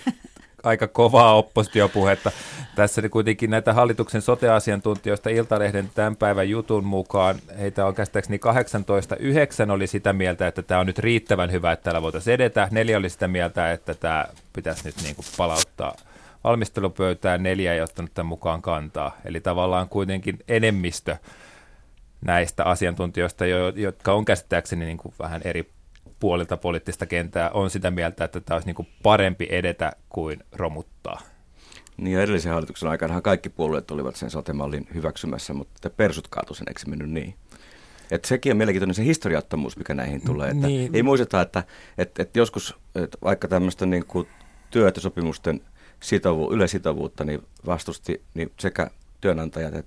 aika 0.65 0.87
kovaa 0.87 1.35
oppositiopuhetta. 1.35 2.31
Tässä 2.75 3.09
kuitenkin 3.09 3.49
näitä 3.49 3.73
hallituksen 3.73 4.21
sote-asiantuntijoista 4.21 5.29
Iltalehden 5.29 5.89
tämän 5.95 6.15
päivän 6.15 6.49
jutun 6.49 6.85
mukaan. 6.85 7.35
Heitä 7.59 7.85
on 7.85 7.95
käsittääkseni 7.95 8.39
18. 8.39 9.15
9 9.15 9.71
oli 9.71 9.87
sitä 9.87 10.13
mieltä, 10.13 10.47
että 10.47 10.61
tämä 10.61 10.79
on 10.79 10.85
nyt 10.85 10.99
riittävän 10.99 11.51
hyvä, 11.51 11.71
että 11.71 11.83
täällä 11.83 12.01
voitaisiin 12.01 12.33
edetä. 12.33 12.67
Neljä 12.71 12.97
oli 12.97 13.09
sitä 13.09 13.27
mieltä, 13.27 13.71
että 13.71 13.93
tämä 13.93 14.25
pitäisi 14.53 14.85
nyt 14.85 14.95
niin 15.03 15.15
kuin 15.15 15.25
palauttaa 15.37 15.95
valmistelupöytään. 16.43 17.43
Neljä 17.43 17.73
ei 17.73 17.81
ottanut 17.81 18.13
tämän 18.13 18.27
mukaan 18.27 18.61
kantaa. 18.61 19.17
Eli 19.25 19.41
tavallaan 19.41 19.89
kuitenkin 19.89 20.39
enemmistö 20.47 21.17
näistä 22.21 22.63
asiantuntijoista, 22.63 23.45
jo- 23.45 23.69
jotka 23.69 24.13
on 24.13 24.25
käsittääkseni 24.25 24.85
niin 24.85 24.97
kuin 24.97 25.13
vähän 25.19 25.41
eri 25.43 25.74
puolilta 26.19 26.57
poliittista 26.57 27.05
kenttää, 27.05 27.49
on 27.49 27.69
sitä 27.69 27.91
mieltä, 27.91 28.23
että 28.23 28.41
tämä 28.41 28.55
olisi 28.55 28.67
niin 28.67 28.75
kuin 28.75 28.87
parempi 29.03 29.47
edetä 29.51 29.91
kuin 30.09 30.43
romuttaa. 30.51 31.21
Niin 31.97 32.13
ja 32.13 32.21
edellisen 32.21 32.51
hallituksen 32.53 32.89
aikana 32.89 33.21
kaikki 33.21 33.49
puolueet 33.49 33.91
olivat 33.91 34.15
sen 34.15 34.29
sote-mallin 34.29 34.87
hyväksymässä, 34.93 35.53
mutta 35.53 35.89
persut 35.89 36.27
kaatu 36.27 36.53
sen, 36.53 36.65
eikö 36.67 36.79
se 36.79 36.89
mennyt 36.89 37.09
niin? 37.09 37.35
Et 38.11 38.25
sekin 38.25 38.51
on 38.51 38.57
mielenkiintoinen 38.57 38.95
se 38.95 39.03
historiattomuus, 39.03 39.77
mikä 39.77 39.93
näihin 39.93 40.21
tulee. 40.25 40.49
Että 40.49 40.67
Niin. 40.67 40.95
Ei 40.95 41.03
muisteta, 41.03 41.41
että, 41.41 41.63
että, 41.97 42.23
että 42.23 42.39
joskus 42.39 42.75
että 42.95 43.17
vaikka 43.23 43.47
tämmöistä 43.47 43.85
niin 43.85 44.05
kuin 44.05 44.27
työehtosopimusten 44.71 45.61
sitovu, 45.99 46.53
yleisitovuutta 46.53 47.23
niin 47.23 47.41
vastusti 47.65 48.21
niin 48.33 48.51
sekä 48.59 48.89
työnantajat 49.21 49.73
ja 49.73 49.83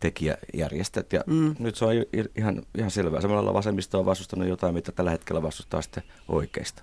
työntekijäjärjestöt. 0.00 1.12
Ja 1.12 1.24
mm. 1.26 1.54
nyt 1.58 1.76
se 1.76 1.84
on 1.84 1.92
ihan, 2.36 2.62
ihan 2.78 2.90
selvää. 2.90 3.20
Samalla 3.20 3.36
lailla 3.36 3.54
vasemmisto 3.54 3.98
on 3.98 4.06
vastustanut 4.06 4.48
jotain, 4.48 4.74
mitä 4.74 4.92
tällä 4.92 5.10
hetkellä 5.10 5.42
vastustaa 5.42 5.82
sitten 5.82 6.02
oikeista. 6.28 6.82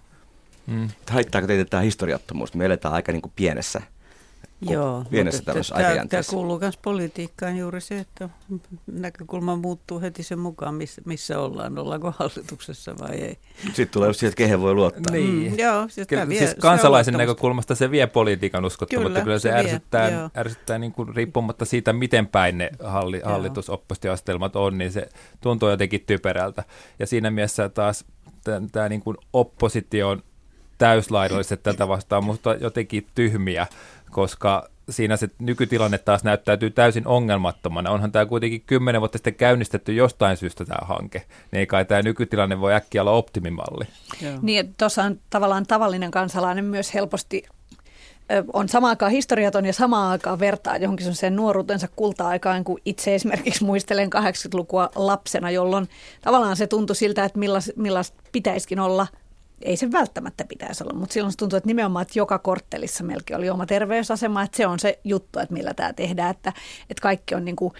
Mm. 0.67 0.89
Haittaako 1.10 1.48
teitä 1.48 1.65
tämä 1.65 1.81
historiattomuus? 1.81 2.53
Me 2.53 2.65
eletään 2.65 2.93
aika 2.93 3.12
niin 3.12 3.22
kuin 3.22 3.34
pienessä 3.36 3.81
Joo, 4.62 5.05
pienessä 5.12 5.38
mutta 5.39 5.45
tämmöisessä 5.51 5.75
tämä- 5.75 6.05
Tämä 6.07 6.21
kuuluu 6.29 6.59
myös 6.59 6.77
politiikkaan 6.77 7.57
juuri 7.57 7.81
se, 7.81 8.00
että 8.00 8.29
näkökulma 8.88 9.55
muuttuu 9.55 10.01
heti 10.01 10.24
sen 10.24 10.39
mukaan, 10.39 10.74
missä, 10.75 11.01
missä 11.05 11.39
ollaan. 11.39 11.77
Ollaanko 11.77 12.13
hallituksessa 12.19 12.95
vai 13.00 13.15
ei. 13.15 13.38
Sitten 13.65 13.88
tulee 13.89 14.09
just 14.09 14.19
siihen, 14.19 14.29
että 14.31 14.38
kehen 14.38 14.62
voi 14.62 14.74
luottaa. 14.74 15.12
Niin. 15.13 15.51
Mm, 15.51 15.59
joo, 15.59 15.88
siis, 15.89 16.07
Kyllä, 16.07 16.21
tämä 16.21 16.29
vie- 16.29 16.38
siis 16.39 16.50
se 16.51 16.57
kansalaisen 16.57 17.13
luottamusta. 17.13 17.31
näkökulmasta 17.33 17.75
se 17.75 17.91
vie 17.91 18.07
politiikan 18.07 18.65
uskottavuutta. 18.65 19.09
Kyllä, 19.09 19.24
Kyllä, 19.24 19.39
se, 19.39 19.41
se 19.41 19.50
vie, 19.53 19.59
ärsyttää, 19.59 20.09
joo. 20.09 20.29
ärsyttää 20.38 20.77
niin 20.77 20.91
kuin 20.91 21.15
riippumatta 21.15 21.65
siitä, 21.65 21.93
miten 21.93 22.27
päin 22.27 22.57
ne 22.57 22.69
halli, 22.83 23.17
Joo. 23.19 23.29
hallitus-oppositioastelmat 23.29 24.55
on, 24.55 24.77
niin 24.77 24.91
se 24.91 25.09
tuntuu 25.41 25.69
jotenkin 25.69 26.03
typerältä. 26.05 26.63
Ja 27.00 27.07
siinä 27.07 27.31
mielessä 27.31 27.69
taas 27.69 28.05
tämä 28.71 28.89
niin 28.89 29.01
kuin 29.01 29.17
opposition 29.33 30.24
täyslaidalliset 30.77 31.63
tätä 31.63 31.88
vastaan 31.88 32.24
musta 32.24 32.53
jotenkin 32.53 33.07
tyhmiä, 33.15 33.67
koska 34.15 34.69
siinä 34.89 35.17
se 35.17 35.29
nykytilanne 35.39 35.98
taas 35.98 36.24
näyttäytyy 36.24 36.69
täysin 36.69 37.07
ongelmattomana. 37.07 37.91
Onhan 37.91 38.12
tämä 38.12 38.25
kuitenkin 38.25 38.63
kymmenen 38.65 39.01
vuotta 39.01 39.17
sitten 39.17 39.36
käynnistetty 39.36 39.93
jostain 39.93 40.38
syystä 40.38 40.65
tämä 40.65 40.88
hanke. 40.88 41.19
Niin 41.51 41.60
ei 41.60 41.67
kai 41.67 41.86
tämä 41.86 42.01
nykytilanne 42.01 42.60
voi 42.60 42.74
äkkiä 42.74 43.01
olla 43.01 43.12
optimimalli. 43.12 43.86
Joo. 44.22 44.34
Niin, 44.41 44.60
että 44.60 44.74
tuossa 44.77 45.03
on 45.03 45.19
tavallaan 45.29 45.65
tavallinen 45.65 46.12
kansalainen 46.12 46.65
myös 46.65 46.93
helposti 46.93 47.43
on 48.53 48.69
samaan 48.69 48.89
aikaan 48.89 49.12
historiaton 49.12 49.65
ja 49.65 49.74
samaan 49.74 50.12
aikaan 50.12 50.39
vertaa 50.39 50.77
johonkin 50.77 51.15
sen 51.15 51.36
nuoruutensa 51.36 51.88
kulta-aikaan, 51.95 52.63
kun 52.63 52.79
itse 52.86 53.15
esimerkiksi 53.15 53.63
muistelen 53.63 54.10
80-lukua 54.15 54.89
lapsena, 54.95 55.51
jolloin 55.51 55.89
tavallaan 56.22 56.55
se 56.55 56.67
tuntui 56.67 56.95
siltä, 56.95 57.24
että 57.24 57.39
millaista 57.75 58.17
pitäisikin 58.31 58.79
olla 58.79 59.07
ei 59.65 59.77
se 59.77 59.91
välttämättä 59.91 60.45
pitäisi 60.45 60.84
olla, 60.84 61.00
mutta 61.00 61.13
silloin 61.13 61.31
se 61.31 61.38
tuntuu, 61.38 61.57
että 61.57 61.67
nimenomaan, 61.67 62.01
että 62.01 62.19
joka 62.19 62.39
korttelissa 62.39 63.03
melkein 63.03 63.38
oli 63.38 63.50
oma 63.50 63.65
terveysasema, 63.65 64.43
että 64.43 64.57
se 64.57 64.67
on 64.67 64.79
se 64.79 65.00
juttu, 65.03 65.39
että 65.39 65.53
millä 65.53 65.74
tämä 65.74 65.93
tehdään, 65.93 66.31
että, 66.31 66.53
että 66.89 67.01
kaikki 67.01 67.36
on 67.36 67.45
niin 67.45 67.55
kuin, 67.55 67.74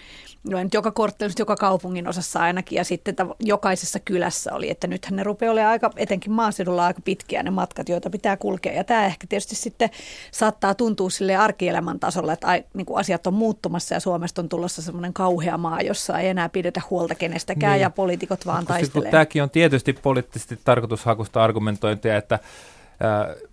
no 0.50 0.62
nyt 0.62 0.74
joka 0.74 0.90
korttelissa, 0.90 1.40
joka 1.40 1.56
kaupungin 1.56 2.08
osassa 2.08 2.40
ainakin, 2.40 2.76
ja 2.76 2.84
sitten 2.84 3.12
että 3.12 3.26
jokaisessa 3.40 4.00
kylässä 4.00 4.52
oli, 4.54 4.70
että 4.70 4.86
nythän 4.86 5.16
ne 5.16 5.22
rupeaa 5.22 5.52
olemaan 5.52 5.70
aika, 5.70 5.90
etenkin 5.96 6.32
maaseudulla 6.32 6.86
aika 6.86 7.00
pitkiä 7.00 7.42
ne 7.42 7.50
matkat, 7.50 7.88
joita 7.88 8.10
pitää 8.10 8.36
kulkea, 8.36 8.72
ja 8.72 8.84
tämä 8.84 9.06
ehkä 9.06 9.26
tietysti 9.28 9.54
sitten 9.54 9.90
saattaa 10.30 10.74
tuntua 10.74 11.10
sille 11.10 11.36
arkielämän 11.36 12.00
tasolla, 12.00 12.32
että 12.32 12.46
ai, 12.46 12.64
niin 12.74 12.86
kuin 12.86 13.00
asiat 13.00 13.26
on 13.26 13.34
muuttumassa, 13.34 13.94
ja 13.94 14.00
Suomesta 14.00 14.42
on 14.42 14.48
tulossa 14.48 14.82
semmoinen 14.82 15.12
kauhea 15.12 15.58
maa, 15.58 15.80
jossa 15.80 16.18
ei 16.18 16.28
enää 16.28 16.48
pidetä 16.48 16.82
huolta 16.90 17.14
kenestäkään, 17.14 17.72
niin. 17.72 17.82
ja 17.82 17.90
poliitikot 17.90 18.46
vaan 18.46 18.66
taistelee. 18.66 19.10
Tämäkin 19.10 19.42
on 19.42 19.50
tietysti 19.50 19.92
poliittisesti 19.92 20.58
tarkoitushakusta 20.64 21.44
argumentointia, 21.76 22.16
että 22.16 22.38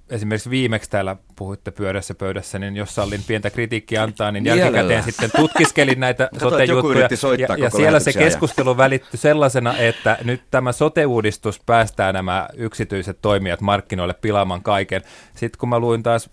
esimerkiksi 0.10 0.50
viimeksi 0.50 0.90
täällä 0.90 1.16
puhuitte 1.36 1.72
pyörässä 1.72 2.16
pöydässä, 2.16 2.60
niin 2.60 2.76
jos 2.76 2.96
sallin 2.96 3.24
pientä 3.28 3.50
kritiikkiä 3.50 4.04
antaa, 4.04 4.32
niin 4.32 4.46
jälkikäteen 4.46 5.04
sitten 5.04 5.32
tutkiskelin 5.36 6.00
näitä 6.00 6.30
sote-juttuja. 6.40 7.10
Ja, 7.38 7.56
ja 7.58 7.70
siellä 7.70 8.00
se 8.00 8.14
keskustelu 8.14 8.70
ja... 8.70 8.78
välittyi 8.78 9.18
sellaisena, 9.18 9.78
että 9.78 10.18
nyt 10.24 10.42
tämä 10.52 10.72
sote-uudistus 10.72 11.62
päästää 11.66 12.14
nämä 12.14 12.48
yksityiset 12.54 13.18
toimijat 13.22 13.62
markkinoille 13.62 14.14
pilaamaan 14.14 14.64
kaiken. 14.64 15.02
Sitten 15.36 15.60
kun 15.60 15.70
mä 15.70 15.80
luin 15.80 16.04
taas 16.04 16.30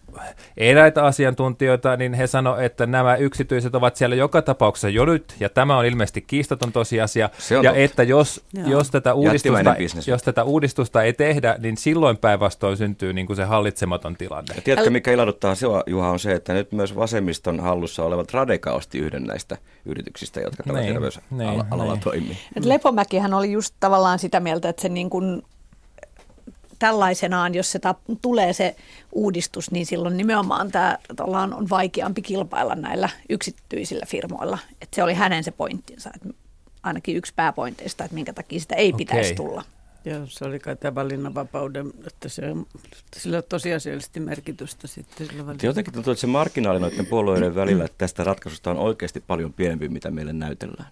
eräitä 0.56 1.04
asiantuntijoita, 1.04 1.96
niin 1.96 2.14
he 2.14 2.26
sanoivat, 2.26 2.64
että 2.64 2.86
nämä 2.86 3.16
yksityiset 3.16 3.74
ovat 3.74 3.96
siellä 3.96 4.16
joka 4.16 4.42
tapauksessa 4.42 4.88
jo 4.88 5.04
nyt, 5.04 5.34
ja 5.40 5.48
tämä 5.48 5.76
on 5.76 5.86
ilmeisesti 5.86 6.20
kiistaton 6.20 6.72
tosiasia, 6.72 7.30
ja 7.50 7.62
totta. 7.62 7.76
että 7.76 8.02
jos, 8.02 8.44
jos, 8.66 8.90
tätä 8.90 9.14
uudistusta, 9.14 9.74
jos 10.06 10.22
tätä 10.22 10.44
uudistusta 10.44 11.02
ei 11.02 11.12
tehdä, 11.12 11.56
niin 11.58 11.76
silloin 11.76 12.16
päinvastoin 12.16 12.76
syntyy 12.76 13.12
niin 13.12 13.26
kuin 13.26 13.36
se 13.36 13.44
hallitsematon 13.44 14.16
tilanne. 14.16 14.54
Ja 14.54 14.62
tiedätkö, 14.62 14.89
mikä 14.90 15.12
ilahduttaa 15.12 15.54
sinua, 15.54 15.82
Juha, 15.86 16.10
on 16.10 16.18
se, 16.18 16.32
että 16.32 16.52
nyt 16.52 16.72
myös 16.72 16.96
vasemmiston 16.96 17.60
hallussa 17.60 18.04
olevat 18.04 18.32
radekausti 18.32 18.98
yhden 18.98 19.24
näistä 19.24 19.58
yrityksistä, 19.84 20.40
jotka 20.40 20.62
tällä 20.62 20.80
niin, 20.80 20.92
terveysalalla 20.92 21.84
niin, 21.84 21.88
niin. 21.88 22.00
toimii. 22.00 22.38
Et 22.56 22.64
Lepomäkihän 22.64 23.34
oli 23.34 23.52
just 23.52 23.74
tavallaan 23.80 24.18
sitä 24.18 24.40
mieltä, 24.40 24.68
että 24.68 24.82
se 24.82 24.88
niin 24.88 25.10
kuin 25.10 25.42
tällaisenaan, 26.78 27.54
jos 27.54 27.72
se 27.72 27.78
ta- 27.78 27.94
tulee 28.22 28.52
se 28.52 28.76
uudistus, 29.12 29.70
niin 29.70 29.86
silloin 29.86 30.16
nimenomaan 30.16 30.70
tämä 30.70 30.98
on 31.56 31.70
vaikeampi 31.70 32.22
kilpailla 32.22 32.74
näillä 32.74 33.08
yksityisillä 33.28 34.06
firmoilla. 34.08 34.58
Et 34.82 34.88
se 34.94 35.02
oli 35.02 35.14
hänen 35.14 35.44
se 35.44 35.50
pointtinsa, 35.50 36.10
että 36.14 36.28
ainakin 36.82 37.16
yksi 37.16 37.32
pääpointeista, 37.36 38.04
että 38.04 38.14
minkä 38.14 38.32
takia 38.32 38.60
sitä 38.60 38.74
ei 38.74 38.92
pitäisi 38.92 39.32
okay. 39.32 39.46
tulla. 39.46 39.64
Joo, 40.04 40.26
se 40.26 40.44
oli 40.44 40.58
kai 40.58 40.76
tämä 40.76 40.94
valinnanvapauden, 40.94 41.92
että 42.06 42.28
se 42.28 42.50
on, 42.50 42.66
sillä 43.16 43.36
on 43.36 43.42
tosiasiallisesti 43.48 44.20
merkitystä 44.20 44.86
sitten. 44.86 45.26
Sillä 45.26 45.54
Jotenkin 45.62 45.94
tuntuu, 45.94 46.10
että 46.10 46.20
se 46.20 46.26
marginaali 46.26 46.80
noiden 46.80 47.06
puolueiden 47.06 47.54
välillä 47.54 47.84
että 47.84 47.98
tästä 47.98 48.24
ratkaisusta 48.24 48.70
on 48.70 48.78
oikeasti 48.78 49.20
paljon 49.20 49.52
pienempi, 49.52 49.88
mitä 49.88 50.10
meille 50.10 50.32
näytellään. 50.32 50.90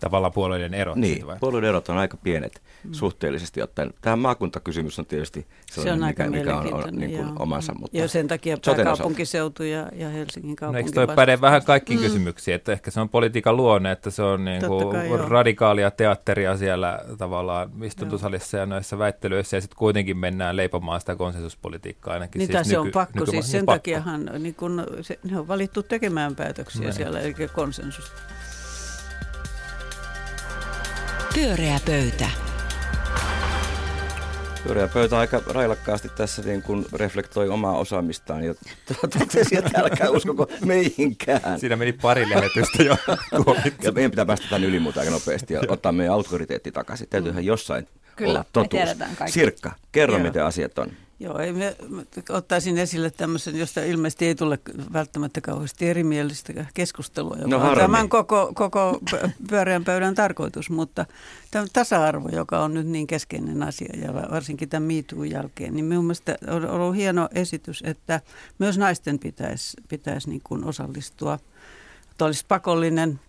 Tavallaan 0.00 0.32
puolueiden 0.32 0.74
erot. 0.74 0.96
Niin, 0.96 1.26
vai? 1.26 1.36
puolueiden 1.40 1.68
erot 1.68 1.88
on 1.88 1.98
aika 1.98 2.16
pienet 2.16 2.62
mm. 2.84 2.92
suhteellisesti 2.92 3.62
ottaen. 3.62 3.94
Tämä 4.00 4.16
maakuntakysymys 4.16 4.98
on 4.98 5.06
tietysti 5.06 5.46
se 5.70 5.92
on 5.92 6.04
mikä, 6.04 6.30
mikä 6.30 6.56
on, 6.56 6.74
on 6.74 6.94
niin 6.94 7.10
kuin 7.10 7.32
omansa. 7.38 7.74
Mutta 7.74 7.96
ja 7.96 8.08
sen 8.08 8.28
takia 8.28 8.56
pääkaupunkiseutu 8.66 9.62
ja, 9.62 9.88
ja 9.92 10.08
Helsingin 10.08 10.56
kaupunki. 10.56 10.82
No, 10.82 10.86
eikö 10.86 11.06
toi 11.06 11.16
päde 11.16 11.40
vähän 11.40 11.64
kaikkiin 11.64 11.98
mm. 11.98 12.02
kysymyksiin, 12.02 12.54
että 12.54 12.72
ehkä 12.72 12.90
se 12.90 13.00
on 13.00 13.08
politiikan 13.08 13.56
luonne, 13.56 13.92
että 13.92 14.10
se 14.10 14.22
on 14.22 14.44
niin 14.44 14.62
kuin 14.66 15.20
radikaalia 15.28 15.90
teatteria 15.90 16.56
siellä 16.56 17.00
tavallaan 17.18 17.70
istuntosalissa 17.82 18.56
ja 18.56 18.66
noissa 18.66 18.98
väittelyissä 18.98 19.56
ja 19.56 19.60
sitten 19.60 19.78
kuitenkin 19.78 20.16
mennään 20.16 20.56
leipomaan 20.56 21.00
sitä 21.00 21.16
konsensuspolitiikkaa 21.16 22.14
ainakin. 22.14 22.38
Niin 22.38 22.52
siis 22.52 22.68
se 22.68 22.76
nyky, 22.76 22.86
on 22.86 22.92
pakko, 22.92 23.20
nyky, 23.20 23.30
siis 23.30 23.50
sen 23.50 23.66
pakko. 23.66 23.78
takiahan 23.78 24.30
niin 24.38 24.54
kun, 24.54 24.86
se, 25.00 25.18
ne 25.30 25.38
on 25.38 25.48
valittu 25.48 25.82
tekemään 25.82 26.36
päätöksiä 26.36 26.82
Näin. 26.82 26.94
siellä, 26.94 27.20
eli 27.20 27.34
konsensus. 27.54 28.12
Pyöreä 31.34 31.78
pöytä. 31.86 32.28
Pyöreä 34.64 34.88
pöytä 34.88 35.18
aika 35.18 35.42
railakkaasti 35.46 36.08
tässä 36.08 36.42
niin 36.42 36.62
kuin 36.62 36.86
reflektoi 36.92 37.48
omaa 37.48 37.78
osaamistaan 37.78 38.44
ja 38.44 38.54
totesi, 39.18 39.56
että 39.56 39.80
älkää 39.80 40.10
uskoko 40.10 40.46
meihinkään. 40.64 41.60
Siinä 41.60 41.76
meni 41.76 41.92
pari 41.92 42.30
lähetystä 42.30 42.82
jo 42.82 42.96
Ja 43.82 43.92
meidän 43.92 44.10
pitää 44.10 44.26
päästä 44.26 44.46
tämän 44.50 44.64
yli 44.64 44.82
aika 44.98 45.10
nopeasti 45.10 45.54
ja 45.54 45.60
ottaa 45.68 45.92
meidän 45.92 46.14
autoriteetti 46.14 46.72
takaisin. 46.72 47.08
Täytyyhän 47.08 47.44
jossain 47.44 47.88
Kyllä, 48.16 48.30
olla 48.30 48.44
totuus. 48.52 48.88
Sirkka, 49.26 49.72
kerro 49.92 50.14
Joo. 50.14 50.22
miten 50.22 50.44
asiat 50.44 50.78
on. 50.78 50.92
Joo, 51.20 51.38
ei 51.38 51.52
me, 51.52 51.76
ottaisin 52.28 52.78
esille 52.78 53.10
tämmöisen, 53.10 53.58
josta 53.58 53.80
ilmeisesti 53.80 54.26
ei 54.26 54.34
tule 54.34 54.58
välttämättä 54.92 55.40
kauheasti 55.40 55.88
erimielistä 55.88 56.52
keskustelua, 56.74 57.36
joka 57.36 57.48
no, 57.48 57.70
on 57.70 57.78
tämän 57.78 58.08
koko, 58.08 58.52
koko 58.54 59.00
pyöreän 59.48 59.84
pöydän 59.84 60.14
tarkoitus, 60.14 60.70
mutta 60.70 61.06
tämä 61.50 61.66
tasa-arvo, 61.72 62.28
joka 62.28 62.64
on 62.64 62.74
nyt 62.74 62.86
niin 62.86 63.06
keskeinen 63.06 63.62
asia 63.62 63.98
ja 64.02 64.14
varsinkin 64.14 64.68
tämän 64.68 64.82
MeToon 64.92 65.30
jälkeen, 65.30 65.74
niin 65.74 65.84
minun 65.84 66.04
mielestä 66.04 66.38
on 66.46 66.70
ollut 66.70 66.96
hieno 66.96 67.28
esitys, 67.34 67.82
että 67.86 68.20
myös 68.58 68.78
naisten 68.78 69.18
pitäisi, 69.18 69.76
pitäisi 69.88 70.30
niin 70.30 70.42
kuin 70.44 70.64
osallistua, 70.64 71.38
että 72.10 72.24
olisi 72.24 72.44
pakollinen 72.48 73.20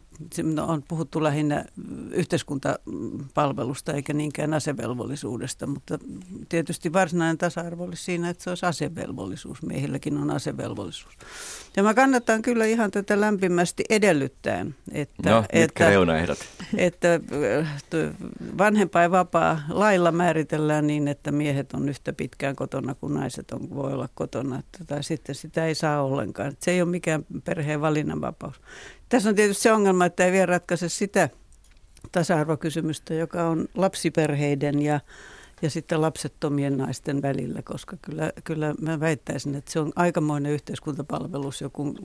on 0.68 0.84
puhuttu 0.88 1.24
lähinnä 1.24 1.66
yhteiskuntapalvelusta 2.12 3.94
eikä 3.94 4.14
niinkään 4.14 4.54
asevelvollisuudesta, 4.54 5.68
mutta 5.68 6.00
tietysti 6.50 6.94
varsinainen 6.94 7.38
tasa-arvo 7.38 7.84
olisi 7.84 8.04
siinä, 8.04 8.30
että 8.30 8.44
se 8.44 8.50
olisi 8.50 8.66
asevelvollisuus. 8.66 9.62
Miehilläkin 9.62 10.18
on 10.18 10.32
asevelvollisuus. 10.32 11.14
Ja 11.78 11.84
mä 11.84 11.94
kannatan 11.94 12.42
kyllä 12.42 12.66
ihan 12.66 12.92
tätä 12.92 13.22
lämpimästi 13.22 13.84
edellyttäen, 13.90 14.76
että, 14.92 15.30
no, 15.30 15.44
että, 15.50 15.90
reunaehdot? 15.90 16.38
että 16.78 17.14
äh, 17.14 17.80
vanhempainvapaa 18.58 19.62
lailla 19.70 20.12
määritellään 20.12 20.88
niin, 20.88 21.08
että 21.08 21.32
miehet 21.32 21.74
on 21.74 21.90
yhtä 21.90 22.14
pitkään 22.14 22.56
kotona 22.56 22.96
kuin 22.96 23.14
naiset 23.14 23.52
on, 23.52 23.70
voi 23.70 23.94
olla 23.94 24.10
kotona. 24.14 24.64
Tai 24.88 25.04
sitten 25.04 25.36
sitä 25.36 25.66
ei 25.66 25.76
saa 25.76 26.04
ollenkaan. 26.04 26.54
Se 26.60 26.72
ei 26.72 26.82
ole 26.82 26.90
mikään 26.90 27.26
perheen 27.44 27.82
valinnanvapaus. 27.82 28.62
Tässä 29.10 29.30
on 29.30 29.36
tietysti 29.36 29.64
se 29.64 29.72
ongelma, 29.72 30.06
että 30.06 30.26
ei 30.26 30.32
vielä 30.32 30.46
ratkaise 30.46 30.90
sitä 30.90 31.30
tasa-arvokysymystä, 32.12 33.14
joka 33.14 33.44
on 33.44 33.66
lapsiperheiden 33.76 34.82
ja, 34.82 35.00
ja 35.62 35.70
sitten 35.70 36.02
lapsettomien 36.02 36.78
naisten 36.78 37.22
välillä, 37.22 37.62
koska 37.62 37.98
kyllä, 38.02 38.32
kyllä 38.44 38.76
mä 38.82 39.00
väittäisin, 39.00 39.56
että 39.56 39.72
se 39.72 39.80
on 39.80 39.92
aikamoinen 39.96 40.52
yhteiskuntapalvelus, 40.52 41.62
joku 41.62 41.96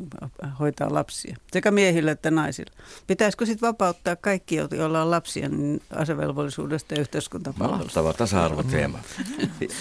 hoitaa 0.60 0.94
lapsia, 0.94 1.36
sekä 1.52 1.70
miehille 1.70 2.10
että 2.10 2.30
naisille. 2.30 2.72
Pitäisikö 3.06 3.46
sitten 3.46 3.68
vapauttaa 3.68 4.16
kaikki, 4.16 4.56
joilla 4.56 5.02
on 5.02 5.10
lapsia, 5.10 5.48
niin 5.48 5.82
asevelvollisuudesta 5.90 6.94
ja 6.94 7.00
yhteiskuntapalvelusta? 7.00 7.84
Mahtava 7.84 8.12
tasa-arvoteema. 8.12 8.98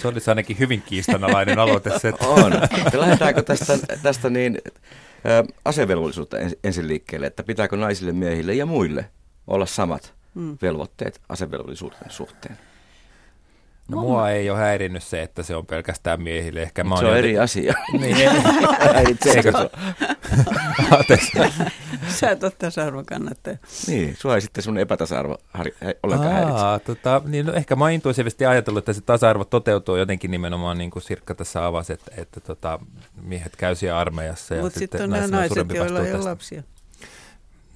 Se 0.00 0.08
olisi 0.08 0.30
ainakin 0.30 0.58
hyvin 0.58 0.82
kiistanalainen 0.82 1.58
aloite. 1.58 1.98
Se, 1.98 2.12
on. 2.20 2.52
Lähdetäänkö 2.92 3.42
tästä, 3.42 3.78
tästä 4.02 4.30
niin 4.30 4.58
asevelvollisuutta 5.64 6.36
ensin 6.64 6.88
liikkeelle, 6.88 7.26
että 7.26 7.42
pitääkö 7.42 7.76
naisille, 7.76 8.12
miehille 8.12 8.54
ja 8.54 8.66
muille 8.66 9.10
olla 9.46 9.66
samat 9.66 10.14
mm. 10.34 10.58
velvoitteet 10.62 11.20
asevelvollisuuden 11.28 12.10
suhteen? 12.10 12.58
No 13.88 14.00
mua 14.00 14.30
ei 14.30 14.50
ole 14.50 14.58
häirinnyt 14.58 15.02
se, 15.02 15.22
että 15.22 15.42
se 15.42 15.56
on 15.56 15.66
pelkästään 15.66 16.22
miehille. 16.22 16.62
Ehkä 16.62 16.84
mä 16.84 16.96
se 16.96 17.04
on 17.04 17.10
joten... 17.10 17.18
eri 17.18 17.38
asia. 17.38 17.74
niin, 18.00 18.30
Häiritseekö 18.94 19.52
Sä 22.08 22.30
et 22.30 22.44
ole 22.44 22.52
tasa-arvon 22.58 23.06
kannattaja. 23.06 23.56
Niin, 23.86 24.16
sua 24.16 24.34
ei 24.34 24.40
sitten 24.40 24.64
sun 24.64 24.78
epätasa-arvo 24.78 25.38
ollenkaan 26.02 26.32
häiritse. 26.32 26.84
Tota, 26.84 27.22
niin, 27.24 27.46
no, 27.46 27.52
ehkä 27.52 27.76
mä 27.76 27.84
oon 27.84 27.92
intuitiivisesti 27.92 28.46
ajatellut, 28.46 28.78
että 28.78 28.92
se 28.92 29.00
tasa-arvo 29.00 29.44
toteutuu 29.44 29.96
jotenkin 29.96 30.30
nimenomaan 30.30 30.78
niin 30.78 30.90
kuin 30.90 31.02
Sirkka 31.02 31.34
tässä 31.34 31.66
avasi, 31.66 31.92
että, 31.92 32.12
että 32.16 32.40
tota, 32.40 32.78
miehet 33.22 33.56
käy 33.56 33.74
siellä 33.74 33.98
armeijassa. 33.98 34.54
Mutta 34.54 34.78
sitten 34.78 35.02
on 35.02 35.10
nämä 35.10 35.26
naiset, 35.26 35.68
joilla 35.74 36.00
ei 36.00 36.14
ole 36.14 36.24
lapsia. 36.24 36.62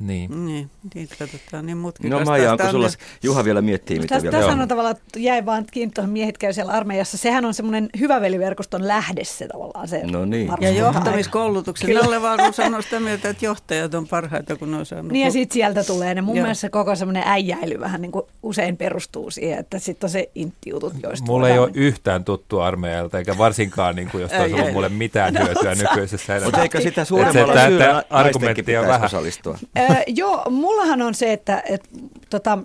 Niin. 0.00 0.46
Niin, 0.46 0.70
niitä 0.94 1.14
katsotaan 1.18 1.66
niin 1.66 1.78
mutkikasta. 1.78 2.18
No 2.18 2.24
Maija, 2.24 2.52
onko 2.52 2.70
sulla, 2.70 2.88
Juha 3.22 3.44
vielä 3.44 3.62
miettii, 3.62 3.98
mitä 3.98 4.22
vielä 4.22 4.38
Tässä 4.38 4.52
on 4.52 4.68
tavallaan, 4.68 4.96
jäi 5.16 5.46
vaan 5.46 5.64
kiinni 5.70 5.92
tuohon 5.92 6.10
miehet 6.10 6.38
käy 6.38 6.52
siellä 6.52 6.72
armeijassa. 6.72 7.16
Sehän 7.16 7.44
on 7.44 7.54
semmoinen 7.54 7.88
hyvä 7.98 8.20
veliverkoston 8.20 8.88
lähde 8.88 9.24
se 9.24 9.48
tavallaan 9.48 9.88
se. 9.88 10.06
No 10.06 10.24
niin. 10.24 10.50
Ja 10.60 10.70
johtamiskoulutuksen. 10.70 11.94
Nalle 11.94 12.22
vaan 12.22 12.54
sanoo 12.54 12.82
sitä 12.82 13.00
mieltä, 13.00 13.28
että 13.28 13.44
johtajat 13.44 13.94
on 13.94 14.08
parhaita, 14.08 14.56
kun 14.56 14.70
ne 14.70 14.76
on 14.76 14.86
saanut. 14.86 15.12
Niin 15.12 15.24
ja 15.24 15.30
sitten 15.30 15.54
sieltä 15.54 15.84
tulee 15.84 16.14
ne. 16.14 16.20
Mun 16.20 16.36
Joo. 16.36 16.42
mielestä 16.42 16.70
koko 16.70 16.96
semmoinen 16.96 17.22
äijäily 17.26 17.80
vähän 17.80 18.02
niin 18.02 18.12
kuin 18.12 18.26
usein 18.42 18.76
perustuu 18.76 19.30
siihen, 19.30 19.58
että 19.58 19.78
sitten 19.78 20.06
on 20.06 20.10
se 20.10 20.30
intti-jutut, 20.34 20.92
joista 21.02 21.26
Mulla 21.26 21.48
ei 21.48 21.58
ole 21.58 21.70
yhtään 21.74 22.24
tuttu 22.24 22.60
armeijalta, 22.60 23.18
eikä 23.18 23.38
varsinkaan, 23.38 23.96
niin 23.96 24.10
kuin, 24.10 24.22
jos 24.22 24.32
olisi 24.32 24.54
ollut 24.54 24.72
mulle 24.72 24.88
mitään 24.88 25.34
no, 25.34 25.44
hyötyä 25.44 25.74
nykyisessä 25.74 26.32
elämässä. 26.32 26.46
Mutta 26.46 26.62
eikö 26.62 26.80
sitä 26.80 27.04
suuremmalla 27.04 27.66
syyllä 27.66 28.04
argumentti 28.10 28.76
on 28.76 28.86
vähän. 28.86 29.04
osallistua? 29.04 29.58
Joo, 30.06 30.44
mullahan 30.50 31.02
on 31.02 31.14
se, 31.14 31.32
että 31.32 31.62
et, 31.68 31.88
tota, 32.30 32.58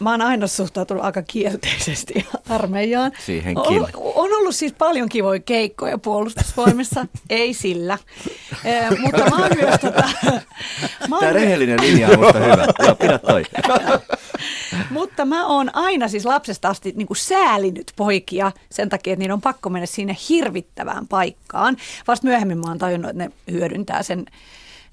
mä 0.00 0.10
oon 0.10 0.22
aina 0.22 0.46
suhtautunut 0.46 1.04
aika 1.04 1.22
kielteisesti 1.22 2.26
armeijaan. 2.48 3.12
Siihenkin. 3.26 3.80
On, 3.80 3.88
on 3.94 4.32
ollut 4.32 4.54
siis 4.54 4.72
paljon 4.72 5.08
kivoja 5.08 5.40
keikkoja 5.40 5.98
puolustusvoimissa, 5.98 7.06
ei 7.30 7.54
sillä. 7.54 7.98
Eh, 8.64 8.90
mutta 8.98 9.30
mä 9.30 9.36
oon 9.36 9.50
myös 9.56 9.80
tota, 9.80 10.08
mä 11.08 11.16
oon, 11.16 11.20
Tämä 11.20 11.32
rehellinen 11.32 11.80
linja 11.80 12.08
on 12.08 12.18
musta 12.18 12.38
hyvä. 12.38 12.66
Joo, 12.78 12.94
pidä 12.94 13.18
toi. 13.18 13.44
mutta 14.90 15.24
mä 15.24 15.46
oon 15.46 15.70
aina 15.76 16.08
siis 16.08 16.24
lapsesta 16.24 16.68
asti 16.68 16.92
niin 16.96 17.06
kuin 17.06 17.16
säälinyt 17.16 17.92
poikia 17.96 18.52
sen 18.70 18.88
takia, 18.88 19.12
että 19.12 19.18
niiden 19.20 19.34
on 19.34 19.40
pakko 19.40 19.70
mennä 19.70 19.86
sinne 19.86 20.16
hirvittävään 20.28 21.08
paikkaan. 21.08 21.76
Vasta 22.08 22.26
myöhemmin 22.26 22.58
mä 22.58 22.68
oon 22.68 22.78
tajunnut, 22.78 23.10
että 23.10 23.24
ne 23.24 23.30
hyödyntää 23.50 24.02
sen 24.02 24.26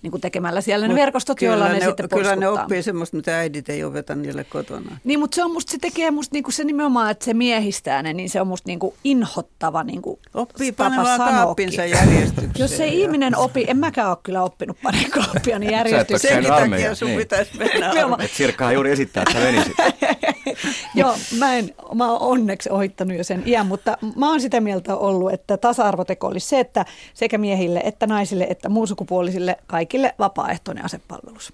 niin 0.01 0.11
kuin 0.11 0.21
tekemällä 0.21 0.61
siellä 0.61 0.87
ne 0.87 0.93
Mut 0.93 1.01
verkostot, 1.01 1.37
kyllä 1.37 1.51
joilla 1.51 1.67
ne, 1.67 1.79
ne, 1.79 1.85
sitten 1.85 2.09
Kyllä 2.09 2.35
ne 2.35 2.47
oppii 2.47 2.83
semmoista, 2.83 3.17
mitä 3.17 3.37
äidit 3.37 3.69
ei 3.69 3.83
opeta 3.83 4.15
niille 4.15 4.43
kotona. 4.43 4.97
Niin, 5.03 5.19
mutta 5.19 5.35
se 5.35 5.43
on 5.43 5.51
musta, 5.51 5.71
se 5.71 5.77
tekee 5.77 6.11
musta 6.11 6.35
niinku 6.35 6.51
se 6.51 6.63
nimenomaan, 6.63 7.11
että 7.11 7.25
se 7.25 7.33
miehistää 7.33 8.03
ne, 8.03 8.13
niin 8.13 8.29
se 8.29 8.41
on 8.41 8.47
musta 8.47 8.69
niinku 8.69 8.95
inhottava 9.03 9.83
niinku 9.83 10.19
Oppii 10.33 10.71
tapa 10.71 10.89
panemaan 10.89 11.17
kaappinsa 11.17 11.85
järjestykseen. 11.85 12.51
Jos 12.57 12.79
ei 12.79 13.01
ihminen 13.01 13.35
opi, 13.35 13.65
en 13.67 13.77
mäkään 13.77 14.09
ole 14.09 14.17
kyllä 14.23 14.43
oppinut 14.43 14.77
panemaan 14.83 15.11
kaappia 15.11 15.59
niin 15.59 15.71
järjestykseen. 15.71 16.33
Senkin 16.33 16.51
armeijaa, 16.51 16.89
takia 16.89 16.95
sun 16.95 17.07
niin. 17.07 17.19
pitäisi 17.19 17.57
mennä 17.57 18.27
Sirkkahan 18.33 18.73
juuri 18.73 18.91
esittää, 18.91 19.23
että 19.27 19.39
menisit. 19.39 19.75
Joo, 20.95 21.15
mä, 21.37 21.53
en, 21.55 21.75
mä 21.95 22.11
oon 22.11 22.21
onneksi 22.21 22.69
ohittanut 22.69 23.17
jo 23.17 23.23
sen 23.23 23.43
iän, 23.45 23.65
mutta 23.65 23.97
mä 24.15 24.29
oon 24.29 24.41
sitä 24.41 24.61
mieltä 24.61 24.95
ollut, 24.95 25.33
että 25.33 25.57
tasa-arvoteko 25.57 26.27
olisi 26.27 26.47
se, 26.47 26.59
että 26.59 26.85
sekä 27.13 27.37
miehille 27.37 27.81
että 27.83 28.07
naisille 28.07 28.47
että 28.49 28.69
muunsukupuolisille 28.69 29.57
kaikille 29.67 30.15
vapaaehtoinen 30.19 30.85
asepalvelus. 30.85 31.53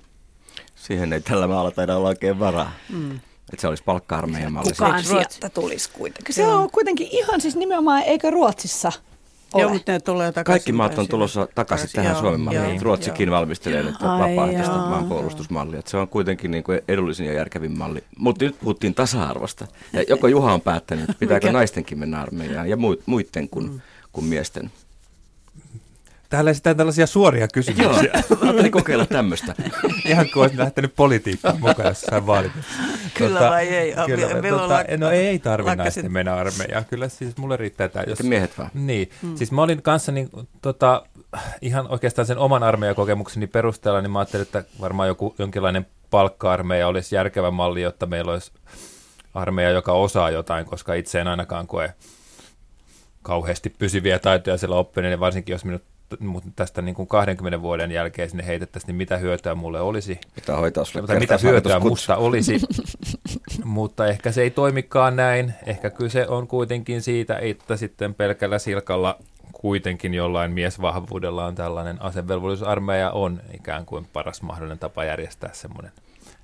Siihen 0.76 1.14
ei 1.14 1.22
tällä 1.22 1.48
maalla 1.48 1.72
taida 1.72 1.96
olla 1.96 2.08
oikein 2.08 2.40
varaa. 2.40 2.72
Mm. 2.90 3.16
Että 3.54 3.62
se 3.62 3.68
olisi 3.68 3.84
palkka-armeijan 3.84 4.54
malli. 4.54 4.72
Kukaan 4.72 5.04
sieltä 5.04 5.50
tulisi 5.50 5.90
kuitenkin. 5.94 6.36
Se 6.36 6.48
on 6.48 6.72
kuitenkin 6.72 7.08
ihan 7.12 7.42
siis 7.42 7.56
nimenomaan, 7.56 8.04
eikö 8.04 8.30
Ruotsissa 8.30 8.92
ole? 9.54 9.62
Joo, 9.64 9.74
mutta 9.74 9.92
ne 9.92 10.00
tulee 10.00 10.32
takaisin. 10.32 10.54
Kaikki 10.54 10.72
maat 10.72 11.00
on 11.00 11.08
tulossa 11.08 11.48
takaisin 11.56 11.90
tähän 11.94 12.12
Joo, 12.12 12.20
Suomen 12.22 12.40
malliin. 12.42 12.64
joo, 12.64 12.78
Ruotsikin 12.82 13.28
joo. 13.28 13.36
valmistelee 13.36 13.84
nyt 13.84 13.96
vapaaehtoista 14.02 14.78
maanpuolustusmallia. 14.78 15.82
Se 15.86 15.98
on 15.98 16.08
kuitenkin 16.08 16.52
niin 16.52 16.64
kuin 16.64 16.82
edullisin 16.88 17.26
ja 17.26 17.34
järkevin 17.34 17.78
malli. 17.78 18.04
Mutta 18.18 18.46
nyt 18.46 18.60
puhuttiin 18.60 18.94
tasa-arvosta. 18.94 19.68
Ja 19.94 20.04
joko 20.10 20.28
Juha 20.28 20.54
on 20.54 20.62
päättänyt, 20.62 21.10
että 21.10 21.20
pitääkö 21.20 21.48
Mikä? 21.48 21.58
naistenkin 21.58 22.00
mennä 22.00 22.22
armeijaan 22.22 22.70
ja 22.70 22.78
muiden 23.06 23.50
kuin, 23.50 23.82
kuin 24.14 24.26
miesten. 24.26 24.72
Täällä 26.30 26.52
esitään 26.52 26.78
tällaisia 26.78 27.08
suoria 27.08 27.42
Joo, 27.42 27.48
kysymyksiä. 27.54 28.12
ajattelin 28.42 28.72
kokeilla 28.72 29.06
tämmöistä. 29.06 29.56
Ihan 30.06 30.26
kuin 30.34 30.42
olisi 30.44 30.58
lähtenyt 30.58 30.96
politiikkaan 30.96 31.60
mukaan 31.60 31.88
jossain 31.88 32.28
vaalissa. 32.28 32.60
Kyllä 33.18 33.40
vai 33.40 33.68
ei? 33.68 33.96
Ah, 33.96 34.06
Kyllä, 34.06 34.42
me- 34.42 34.50
tota, 34.50 34.84
lak- 34.84 34.98
no 34.98 35.10
ei 35.12 35.40
tarvi 35.40 35.76
naisten 35.76 36.12
mennä 36.12 36.36
armeijaan. 36.36 36.86
Kyllä 36.86 37.10
siis 37.10 37.38
mulle 37.38 37.58
riittää 37.58 37.88
tämä. 37.88 38.06
Jos, 38.08 38.24
miehet 38.24 38.58
vaan. 38.58 38.70
Niin, 38.74 39.10
siis 39.36 39.52
mä 39.52 39.62
olin 39.62 39.82
kanssa 39.82 40.12
niin, 40.12 40.30
tota, 40.62 41.04
ihan 41.62 41.88
oikeastaan 41.92 42.26
sen 42.26 42.38
oman 42.38 42.64
armeijakokemukseni 42.64 43.48
perusteella, 43.48 44.02
niin 44.02 44.12
mä 44.12 44.20
ajattelin, 44.20 44.42
että 44.46 44.64
varmaan 44.82 45.08
joku 45.08 45.36
jonkinlainen 45.40 45.88
palkka-armeija 46.10 46.88
olisi 46.88 47.16
järkevä 47.16 47.52
malli, 47.52 47.82
jotta 47.82 48.06
meillä 48.06 48.32
olisi 48.32 48.52
armeija, 49.34 49.70
joka 49.70 49.92
osaa 49.92 50.30
jotain, 50.30 50.66
koska 50.66 50.94
itse 50.94 51.20
en 51.20 51.28
ainakaan 51.28 51.68
koe 51.68 51.94
kauheasti 53.22 53.70
pysyviä 53.70 54.20
taitoja 54.20 54.58
siellä 54.58 54.76
oppineiden, 54.76 55.20
varsinkin 55.20 55.54
jos 55.54 55.66
minut 55.66 55.84
mut 56.20 56.44
tästä 56.56 56.82
niin 56.82 56.96
kuin 56.96 57.08
20 57.08 57.62
vuoden 57.62 57.92
jälkeen 57.92 58.30
sinne 58.30 58.46
heitettäisiin, 58.48 58.88
niin 58.88 58.96
mitä 58.96 59.18
hyötyä 59.18 59.56
mulle 59.56 59.82
olisi 59.82 60.20
Pitää 60.36 60.58
hoitaa 60.58 60.86
sulle 60.86 61.08
tai 61.08 61.20
mitä 61.20 61.38
hyötyä 61.44 61.74
kutsu. 61.80 61.90
musta 61.90 62.16
olisi, 62.16 62.62
mutta 63.64 64.08
ehkä 64.08 64.32
se 64.32 64.42
ei 64.42 64.50
toimikaan 64.52 65.16
näin. 65.16 65.54
Ehkä 65.66 65.90
kyse 65.90 66.28
on 66.28 66.48
kuitenkin 66.48 67.02
siitä, 67.02 67.38
että 67.40 67.78
sitten 67.78 68.14
pelkällä 68.14 68.60
silkalla 68.60 69.18
kuitenkin 69.52 70.14
jollain 70.14 70.52
miesvahvuudella 70.52 71.46
on 71.46 71.56
tällainen 71.56 72.02
asevelvollisuusarmeija 72.02 73.12
on 73.12 73.42
ikään 73.54 73.86
kuin 73.86 74.08
paras 74.14 74.42
mahdollinen 74.42 74.80
tapa 74.80 75.04
järjestää 75.04 75.50
semmoinen. 75.54 75.92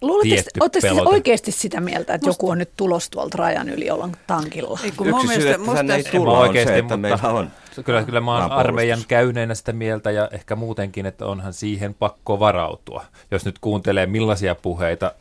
Luuletteko, 0.01 0.35
tietty 0.35 0.59
oletteko 0.59 0.87
siis 0.87 1.07
oikeasti 1.07 1.51
sitä 1.51 1.81
mieltä, 1.81 2.13
että 2.13 2.29
joku 2.29 2.49
on 2.49 2.57
nyt 2.57 2.69
tulos 2.77 3.09
tuolta 3.09 3.37
rajan 3.37 3.69
yli 3.69 3.89
ollaan 3.89 4.17
tankilla? 4.27 4.79
Ei, 4.83 4.91
kun 4.91 5.09
mun 5.09 5.25
Yksi 5.25 5.41
syy, 5.41 5.49
että 5.51 5.73
tänne 5.73 5.93
ei 5.93 5.99
musta, 5.99 6.11
tulla 6.17 6.31
on 6.31 6.39
oikeasti, 6.47 6.73
se, 6.73 6.77
että 6.79 6.83
mutta- 6.83 6.97
meillä 6.97 7.39
on 7.39 7.51
Kyllä, 7.85 8.03
kyllä 8.03 8.21
mä 8.21 8.31
oon 8.31 8.51
armeijan 8.51 8.99
käyneenä 9.07 9.55
sitä 9.55 9.73
mieltä 9.73 10.11
ja 10.11 10.29
ehkä 10.31 10.55
muutenkin, 10.55 11.05
että 11.05 11.25
onhan 11.25 11.53
siihen 11.53 11.93
pakko 11.93 12.39
varautua. 12.39 13.05
Jos 13.31 13.45
nyt 13.45 13.59
kuuntelee 13.59 14.05
millaisia 14.05 14.55
puheita 14.55 15.11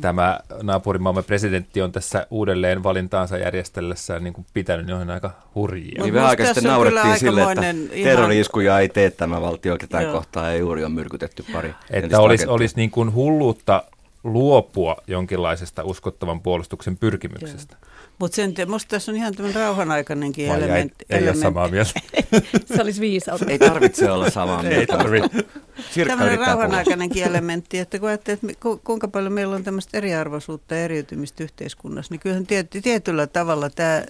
tämä 0.00 0.40
naapurimaamme 0.62 1.22
presidentti 1.22 1.82
on 1.82 1.92
tässä 1.92 2.26
uudelleen 2.30 2.82
valintaansa 2.82 3.38
järjestellessään 3.38 4.24
niin 4.24 4.32
kuin 4.34 4.46
pitänyt, 4.54 4.86
niin 4.86 4.96
on 4.96 5.10
aika 5.10 5.30
hurjia. 5.54 6.02
Niin 6.02 6.14
vähän 6.14 6.28
aikaa 6.28 6.46
sitten 6.46 6.64
naurettiin 6.64 7.18
sille, 7.18 7.42
että 7.42 7.70
ihan- 7.70 8.04
terrori-iskuja 8.04 8.78
ei 8.78 8.88
tee 8.88 9.10
tämä 9.10 9.40
valtio 9.40 9.76
ketään 9.78 10.04
Joo. 10.04 10.12
kohtaan 10.12 10.46
ja 10.52 10.56
juuri 10.56 10.84
on 10.84 10.92
myrkytetty 10.92 11.44
pari. 11.52 11.74
Että 11.90 12.20
olisi, 12.20 12.46
olisi 12.46 12.76
niin 12.76 12.90
kuin 12.90 13.14
hulluutta 13.14 13.82
luopua 14.24 14.96
jonkinlaisesta 15.06 15.84
uskottavan 15.84 16.40
puolustuksen 16.40 16.96
pyrkimyksestä. 16.96 17.76
Mutta 18.20 18.36
sen 18.36 18.54
te, 18.54 18.66
musta 18.66 18.88
tässä 18.88 19.12
on 19.12 19.16
ihan 19.16 19.34
tämmöinen 19.34 19.62
rauhanaikainenkin 19.62 20.48
Vai 20.48 20.56
ei, 20.58 20.64
elementti. 20.64 21.04
ei 21.10 21.14
ole 21.14 21.18
elementti. 21.18 21.42
samaa 21.42 21.68
mieltä. 21.68 21.90
Se 22.76 22.82
olisi 22.82 23.00
viisautta. 23.00 23.46
Ei 23.50 23.58
tarvitse 23.58 24.10
olla 24.10 24.30
samaa 24.30 24.62
ei 24.62 24.68
mieltä. 24.68 24.96
tarvitse. 24.96 25.44
Sirkka 25.90 26.16
Tämmöinen 26.16 26.38
rauhanaikainenkin 26.46 27.24
elementti, 27.24 27.78
että 27.78 27.98
kun 27.98 28.08
ajattelee, 28.08 28.38
että 28.42 28.56
kuinka 28.84 29.08
paljon 29.08 29.32
meillä 29.32 29.56
on 29.56 29.64
tämmöistä 29.64 29.98
eriarvoisuutta 29.98 30.74
ja 30.74 30.84
eriytymistä 30.84 31.44
yhteiskunnassa, 31.44 32.14
niin 32.14 32.20
kyllähän 32.20 32.46
tiet, 32.46 32.70
tietyllä 32.82 33.26
tavalla 33.26 33.70
tämä 33.70 34.04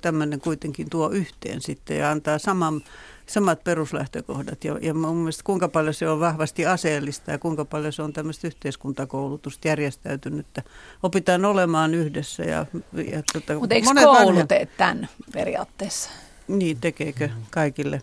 tämmöinen 0.00 0.40
kuitenkin 0.40 0.90
tuo 0.90 1.10
yhteen 1.10 1.60
sitten 1.62 1.98
ja 1.98 2.10
antaa 2.10 2.38
saman, 2.38 2.82
samat 3.26 3.64
peruslähtökohdat. 3.64 4.64
Ja, 4.64 4.78
ja 4.80 4.94
mun 4.94 5.16
mielestä 5.16 5.42
kuinka 5.44 5.68
paljon 5.68 5.94
se 5.94 6.08
on 6.08 6.20
vahvasti 6.20 6.66
aseellista 6.66 7.30
ja 7.30 7.38
kuinka 7.38 7.64
paljon 7.64 7.92
se 7.92 8.02
on 8.02 8.12
tämmöistä 8.12 8.46
yhteiskuntakoulutusta 8.46 9.68
järjestäytynyttä. 9.68 10.62
Opitaan 11.02 11.44
olemaan 11.44 11.94
yhdessä. 11.94 12.42
Ja, 12.42 12.66
ja 13.12 13.22
tota, 13.32 13.54
Mutta 13.54 13.74
eikö 13.74 13.86
monet 13.86 14.04
koulu 14.04 14.28
vanhemmat- 14.30 14.46
tee 14.48 14.66
tämän 14.66 15.08
periaatteessa? 15.32 16.10
Niin, 16.48 16.80
tekeekö 16.80 17.28
kaikille? 17.50 18.02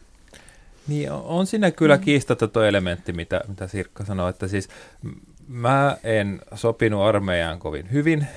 Niin 0.87 1.11
on- 1.11 1.47
siinä 1.47 1.71
kyllä 1.71 1.97
kiistatta 1.97 2.47
tuo 2.47 2.63
elementti, 2.63 3.13
mitä, 3.13 3.41
mitä 3.47 3.67
Sirkka 3.67 4.05
sanoi, 4.05 4.29
että 4.29 4.47
siis 4.47 4.69
mä 5.47 5.97
en 6.03 6.41
sopinut 6.55 7.01
armeijaan 7.01 7.59
kovin 7.59 7.91
hyvin. 7.91 8.27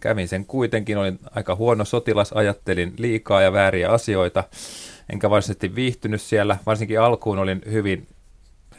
Kävin 0.00 0.28
sen 0.28 0.46
kuitenkin, 0.46 0.98
olin 0.98 1.18
aika 1.30 1.54
huono 1.54 1.84
sotilas, 1.84 2.32
ajattelin 2.32 2.94
liikaa 2.98 3.42
ja 3.42 3.52
vääriä 3.52 3.90
asioita, 3.90 4.44
enkä 5.12 5.30
varsinaisesti 5.30 5.74
viihtynyt 5.74 6.22
siellä. 6.22 6.58
Varsinkin 6.66 7.00
alkuun 7.00 7.38
olin 7.38 7.62
hyvin 7.70 8.08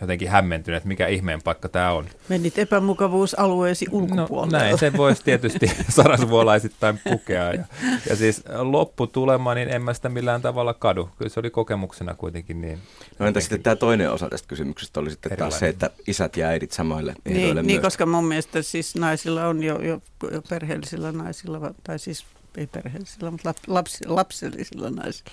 jotenkin 0.02 0.30
hämmentynyt, 0.30 0.78
että 0.78 0.88
mikä 0.88 1.08
ihmeen 1.08 1.42
paikka 1.42 1.70
tämä 1.70 1.92
on. 1.92 2.06
Menit 2.30 2.60
epämukavuusalueesi 2.60 3.86
No 3.86 3.98
ulkopuolelle. 3.98 4.58
näin, 4.58 4.78
se 4.78 4.94
voisi 4.98 5.24
tietysti 5.24 5.72
sarasvuolaisittain 5.96 7.00
pukea. 7.10 7.54
Ja, 7.54 7.64
ja 8.10 8.16
siis 8.16 8.44
lopputulema, 8.58 9.54
niin 9.56 9.70
en 9.70 9.82
mä 9.82 9.94
sitä 9.94 10.10
millään 10.10 10.42
tavalla 10.42 10.74
kadu. 10.74 11.10
Kyllä 11.18 11.30
se 11.30 11.40
oli 11.40 11.50
kokemuksena 11.50 12.14
kuitenkin 12.16 12.62
niin. 12.62 12.80
No 13.20 13.26
entä 13.28 13.40
sitten 13.40 13.64
tämä 13.64 13.76
toinen 13.76 14.12
osa 14.12 14.30
tästä 14.30 14.48
kysymyksestä 14.48 15.00
oli 15.00 15.10
sitten 15.10 15.30
taas 15.38 15.54
Erilainen. 15.54 15.60
se, 15.60 15.68
että 15.68 15.90
isät 16.08 16.38
ja 16.38 16.48
äidit 16.48 16.72
samoille 16.72 17.14
ehdoille 17.26 17.44
Niin, 17.46 17.56
myös. 17.56 17.66
niin, 17.66 17.82
koska 17.82 18.06
mun 18.06 18.26
mielestä 18.26 18.62
siis 18.62 18.96
naisilla 18.96 19.48
on 19.48 19.64
jo, 19.64 19.82
jo, 19.82 20.02
jo 20.32 20.42
perheellisillä 20.50 21.12
naisilla, 21.12 21.72
tai 21.84 22.00
siis 22.00 22.26
ei 22.58 22.68
perheellisillä, 22.68 23.32
mutta 23.32 23.50
lap, 23.50 23.58
lapsi, 23.68 23.98
lapsellisilla 24.08 24.90
naisilla 24.90 25.32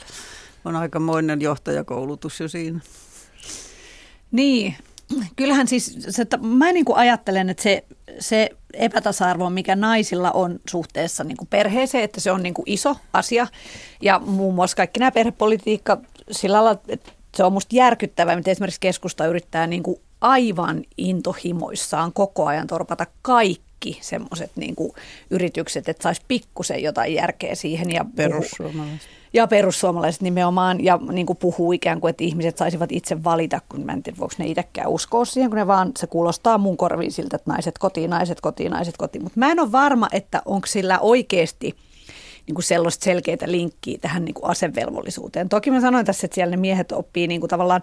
on 0.65 0.77
aikamoinen 0.77 1.41
johtajakoulutus 1.41 2.41
jo 2.41 2.49
siinä. 2.49 2.81
Niin, 4.35 4.75
kyllähän 5.37 5.69
siis, 5.69 5.97
se, 6.09 6.23
että 6.23 6.37
mä 6.37 6.73
niin 6.73 6.85
kuin 6.85 6.97
ajattelen, 6.97 7.51
että 7.51 7.63
se, 7.63 7.85
se 8.19 8.51
epätasa-arvo, 8.73 9.51
mikä 9.51 9.77
naisilla 9.77 10.31
on 10.31 10.61
suhteessa 10.71 11.25
niin 11.25 11.37
kuin 11.37 11.49
perheeseen, 11.49 12.05
että 12.05 12.21
se 12.21 12.31
on 12.31 12.43
niin 12.43 12.55
kuin 12.55 12.71
iso 12.71 12.97
asia. 13.13 13.47
Ja 14.03 14.19
muun 14.19 14.55
muassa 14.55 14.77
kaikki 14.77 15.01
nämä 15.01 15.11
perhepolitiikka 15.11 16.01
sillä 16.31 16.65
lailla, 16.65 16.81
että 16.89 17.13
se 17.37 17.45
on 17.45 17.53
musta 17.53 17.77
järkyttävää, 17.77 18.37
miten 18.37 18.53
esimerkiksi 18.53 18.81
keskusta 18.81 19.27
yrittää 19.27 19.67
niin 19.67 19.83
kuin 19.83 20.01
aivan 20.21 20.83
intohimoissaan 20.97 22.13
koko 22.13 22.47
ajan 22.47 22.67
torpata 22.67 23.07
kaikki 23.23 23.65
semmoiset 24.01 24.51
niin 24.57 24.75
yritykset, 25.31 25.89
että 25.89 26.03
saisi 26.03 26.23
pikkusen 26.29 26.83
jotain 26.83 27.15
järkeä 27.15 27.55
siihen. 27.55 27.91
Ja 27.91 28.05
Perussuomalaiset. 28.17 29.09
ja 29.33 29.47
perussuomalaiset 29.47 30.23
nimenomaan, 30.23 30.85
ja 30.85 30.99
niin 31.13 31.27
kuin 31.27 31.37
puhuu 31.37 31.73
ikään 31.73 32.01
kuin, 32.01 32.11
että 32.11 32.25
ihmiset 32.25 32.59
saisivat 32.59 32.93
itse 32.93 33.25
valita, 33.25 33.61
kun 33.69 33.81
mä 33.85 33.93
en 33.93 34.03
tiedä, 34.03 34.19
voiko 34.19 34.35
ne 34.39 34.47
itsekään 34.47 34.89
uskoa 34.89 35.25
siihen, 35.25 35.51
kun 35.51 35.59
ne 35.59 35.67
vaan, 35.67 35.93
se 35.99 36.07
kuulostaa 36.07 36.59
mun 36.59 36.77
korviin 36.77 37.13
siltä, 37.13 37.37
että 37.37 37.51
naiset 37.51 37.79
kotiin, 37.79 38.11
naiset 38.11 38.41
kotiin, 38.41 38.71
naiset 38.71 38.97
kotiin. 38.97 39.23
Mutta 39.23 39.39
mä 39.39 39.51
en 39.51 39.61
ole 39.61 39.73
varma, 39.73 40.09
että 40.13 40.43
onko 40.45 40.67
sillä 40.67 40.99
oikeasti 40.99 41.77
niin 42.47 42.55
kuin 42.55 42.65
sellaista 42.65 43.05
selkeitä 43.05 43.51
linkkiä 43.51 43.99
tähän 44.01 44.25
niin 44.25 44.35
kuin 44.35 44.51
asevelvollisuuteen. 44.51 45.49
Toki 45.49 45.71
mä 45.71 45.81
sanoin 45.81 46.07
tässä, 46.07 46.27
että 46.27 46.35
siellä 46.35 46.51
ne 46.51 46.57
miehet 46.57 46.93
oppii 46.93 47.27
niin 47.27 47.41
kuin 47.41 47.51
tavallaan, 47.51 47.83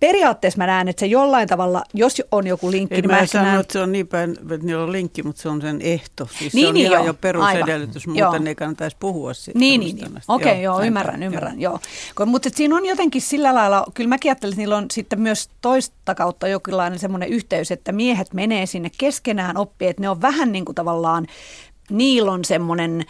periaatteessa 0.00 0.58
mä 0.58 0.66
näen, 0.66 0.88
että 0.88 1.00
se 1.00 1.06
jollain 1.06 1.48
tavalla, 1.48 1.82
jos 1.94 2.22
on 2.32 2.46
joku 2.46 2.70
linkki, 2.70 2.94
Ei 2.94 3.00
niin 3.00 3.10
mä 3.10 3.16
mä 3.16 3.20
en 3.20 3.28
sano, 3.28 3.44
näen, 3.44 3.60
että 3.60 3.72
se 3.72 3.78
on 3.78 3.92
niin 3.92 4.06
päin, 4.06 4.30
että 4.30 4.66
niillä 4.66 4.82
on 4.82 4.92
linkki, 4.92 5.22
mutta 5.22 5.42
se 5.42 5.48
on 5.48 5.60
sen 5.60 5.82
ehto. 5.82 6.28
Siis 6.38 6.54
Niin, 6.54 6.64
se 6.64 6.68
on 6.68 6.74
niin, 6.74 6.86
ihan 6.86 6.98
joo, 6.98 7.06
jo 7.06 7.14
perusedellytys, 7.14 8.08
aivan. 8.08 8.22
muuten 8.22 8.42
Joo. 8.42 8.48
ei 8.48 8.54
kannattaisi 8.54 8.96
puhua 9.00 9.34
siitä. 9.34 9.58
Niin, 9.58 9.80
niin, 9.80 9.96
niin. 9.96 10.12
Okei, 10.28 10.52
okay, 10.52 10.62
joo, 10.62 10.76
näin 10.76 10.86
ymmärrän, 10.86 11.12
päin, 11.12 11.22
ymmärrän, 11.22 11.60
joo. 11.60 11.78
joo. 12.18 12.26
Mutta 12.26 12.48
siinä 12.54 12.76
on 12.76 12.86
jotenkin 12.86 13.22
sillä 13.22 13.54
lailla, 13.54 13.86
kyllä 13.94 14.08
mäkin 14.08 14.30
ajattelin, 14.30 14.52
että 14.52 14.60
niillä 14.60 14.76
on 14.76 14.86
sitten 14.90 15.20
myös 15.20 15.50
toista 15.60 16.14
kautta 16.14 16.48
jokinlainen 16.48 16.98
semmoinen 16.98 17.28
yhteys, 17.28 17.70
että 17.70 17.92
miehet 17.92 18.34
menee 18.34 18.66
sinne 18.66 18.90
keskenään 18.98 19.56
oppii, 19.56 19.88
että 19.88 20.02
ne 20.02 20.08
on 20.08 20.22
vähän 20.22 20.52
niin 20.52 20.64
kuin 20.64 20.74
tavallaan, 20.74 21.26
niillä 21.90 22.32
on 22.32 22.44
semmoinen 22.44 23.04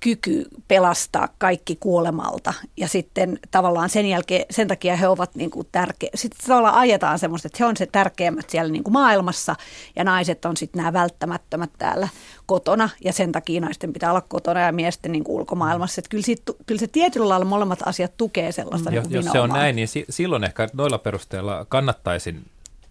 kyky 0.00 0.44
pelastaa 0.68 1.28
kaikki 1.38 1.76
kuolemalta. 1.76 2.54
Ja 2.76 2.88
sitten 2.88 3.38
tavallaan 3.50 3.90
sen 3.90 4.06
jälkeen, 4.06 4.44
sen 4.50 4.68
takia 4.68 4.96
he 4.96 5.08
ovat 5.08 5.34
niin 5.34 5.50
kuin 5.50 5.68
tärkeä, 5.72 6.10
sitten 6.14 6.46
tavallaan 6.46 6.74
ajetaan 6.74 7.18
semmoista, 7.18 7.48
että 7.48 7.56
he 7.60 7.64
on 7.64 7.76
se 7.76 7.86
tärkeimmät 7.86 8.50
siellä 8.50 8.72
niin 8.72 8.84
kuin 8.84 8.92
maailmassa 8.92 9.56
ja 9.96 10.04
naiset 10.04 10.44
on 10.44 10.56
sitten 10.56 10.78
nämä 10.78 10.92
välttämättömät 10.92 11.70
täällä 11.78 12.08
kotona. 12.46 12.88
Ja 13.04 13.12
sen 13.12 13.32
takia 13.32 13.60
naisten 13.60 13.92
pitää 13.92 14.10
olla 14.10 14.20
kotona 14.20 14.60
ja 14.60 14.72
miesten 14.72 15.12
niin 15.12 15.24
kuin 15.24 15.36
ulkomaailmassa, 15.36 16.00
että 16.00 16.08
kyllä, 16.08 16.24
siitä, 16.24 16.52
kyllä 16.66 16.78
se 16.78 16.86
tietyllä 16.86 17.28
lailla 17.28 17.46
molemmat 17.46 17.78
asiat 17.86 18.16
tukee 18.16 18.52
sellaista 18.52 18.90
Jos, 18.90 19.04
niin 19.04 19.14
jos 19.14 19.32
se 19.32 19.40
on 19.40 19.50
näin, 19.50 19.76
niin 19.76 19.88
si- 19.88 20.06
silloin 20.10 20.44
ehkä 20.44 20.68
noilla 20.72 20.98
perusteella 20.98 21.66
kannattaisin 21.68 22.44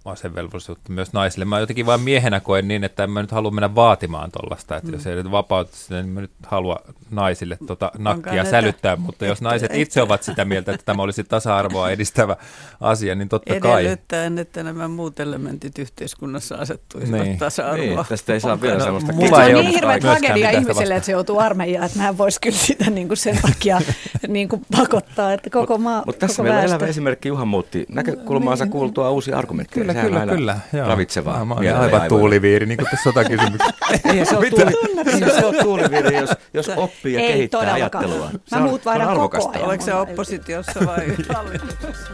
asevelvollisuutta 0.06 0.92
myös 0.92 1.14
naisille. 1.14 1.46
Mä 1.46 1.60
jotenkin 1.60 1.86
vain 1.86 2.02
miehenä 2.02 2.40
koen 2.40 2.68
niin, 2.68 2.84
että 2.84 3.04
en 3.04 3.10
mä 3.10 3.22
nyt 3.22 3.32
halua 3.32 3.52
mennä 3.52 3.76
vaatimaan 3.76 4.32
tuollaista, 4.32 4.78
että 4.78 4.88
mm. 4.88 4.94
jos 4.94 5.08
ei 5.08 5.16
nyt 5.16 5.32
vapautu 5.32 5.72
sitä, 5.74 5.96
niin 5.96 6.10
mä 6.10 6.22
nyt 6.22 6.32
halua 6.46 6.80
naisille 7.12 7.58
tota 7.68 7.92
nakkia 7.98 8.34
näitä- 8.34 8.50
sälyttää, 8.52 8.96
mutta 8.96 9.26
jos 9.26 9.42
naiset 9.42 9.72
itse 9.74 10.02
ovat 10.02 10.24
sitä 10.24 10.46
mieltä, 10.46 10.72
että 10.72 10.86
tämä 10.86 11.04
olisi 11.04 11.24
tasa-arvoa 11.24 11.90
edistävä 11.90 12.36
asia, 12.82 13.16
niin 13.16 13.30
totta 13.30 13.60
kai. 13.60 13.82
Edellyttäen, 13.86 14.40
että 14.40 14.64
nämä 14.64 14.88
muut 14.88 15.20
elementit 15.20 15.80
yhteiskunnassa 15.80 16.56
asettuisivat 16.56 17.22
Niin. 17.22 17.38
tasa-arvoa. 17.38 17.78
Niin, 17.78 18.06
tästä 18.10 18.34
ei 18.34 18.40
saa 18.40 18.62
vielä 18.62 18.78
No, 18.78 18.84
sellaista 18.84 19.14
mulla 19.14 19.38
Se 19.46 19.56
on 19.56 19.62
niin 19.64 19.74
hirveä 19.74 20.00
tragedia 20.00 20.50
ihmiselle, 20.50 20.96
että 20.96 21.06
se 21.06 21.12
joutuu 21.12 21.40
armeijaan, 21.40 21.86
että 21.86 21.98
nämä 22.00 22.18
voisi 22.18 22.42
kyllä 22.42 22.58
sitä 22.58 22.90
niin 22.90 23.08
kuin 23.08 23.18
sen 23.18 23.40
takia 23.42 23.82
niin 24.28 24.50
kuin 24.50 24.62
pakottaa, 24.78 25.34
että 25.34 25.50
koko 25.50 25.78
maa, 25.78 26.04
Mutta 26.06 26.20
tässä 26.20 26.36
koko 26.36 26.44
meillä 26.44 26.60
on 26.60 26.66
elävä 26.66 26.86
esimerkki. 26.86 27.28
Juha 27.30 27.46
muutti 27.46 27.86
näkökulmaansa 27.90 28.68
kuultua 28.68 29.10
uusia 29.10 29.38
argumentteja. 29.38 29.82
Kyllä, 29.82 29.94
Sehän 29.96 30.06
on 30.06 30.10
kyllä, 30.12 30.20
aina 30.20 30.34
kyllä. 30.34 30.60
Joo. 30.74 30.88
Ravitsevaa. 30.88 31.46
Mä 31.46 31.54
oon 31.54 31.64
mieleen 31.64 31.84
aivan 31.84 32.08
tuuliviiri, 32.08 32.66
niin 32.66 32.78
kuin 32.78 32.88
tässä 32.92 33.04
sotakysymyksessä. 33.04 33.74
Ei 34.14 34.26
se 34.26 34.38
ole, 34.38 34.50
tuuli, 34.50 34.72
ei 35.12 35.20
se 35.40 35.46
ole 35.46 35.64
tuuliviiri, 35.64 36.16
jos, 36.18 36.30
jos 36.54 36.70
oppii 36.76 37.14
ja 37.14 37.20
Ei 37.20 37.28
kehittää 37.28 37.60
todellakaan. 37.60 38.04
ajattelua. 38.06 38.30
Mä 38.34 38.40
Se 38.46 38.56
on, 38.56 38.62
muut 38.62 38.82
on 38.82 38.86
vaihdan 38.86 39.08
koko 39.08 39.12
arvokasta. 39.20 39.50
ajan. 39.52 39.66
Oliko 39.68 39.84
se 39.84 39.94
oppositiossa 39.94 40.80
vai 40.86 41.06
hallituksessa? 41.36 42.10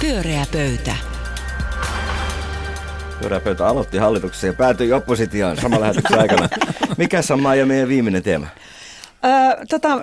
Pyöreä 0.00 0.46
pöytä. 0.52 0.94
Pyöräpöytä 3.20 3.66
aloitti 3.66 3.98
hallituksessa 3.98 4.46
ja 4.46 4.52
päätyi 4.52 4.92
oppositioon 4.92 5.56
saman 5.56 5.80
lähetyksen 5.80 6.18
aikana. 6.20 6.48
Mikäs 6.98 7.30
on 7.30 7.42
Maija 7.42 7.66
meidän 7.66 7.88
viimeinen 7.88 8.22
teema? 8.22 8.46
Ö, 9.24 9.66
tota, 9.66 10.00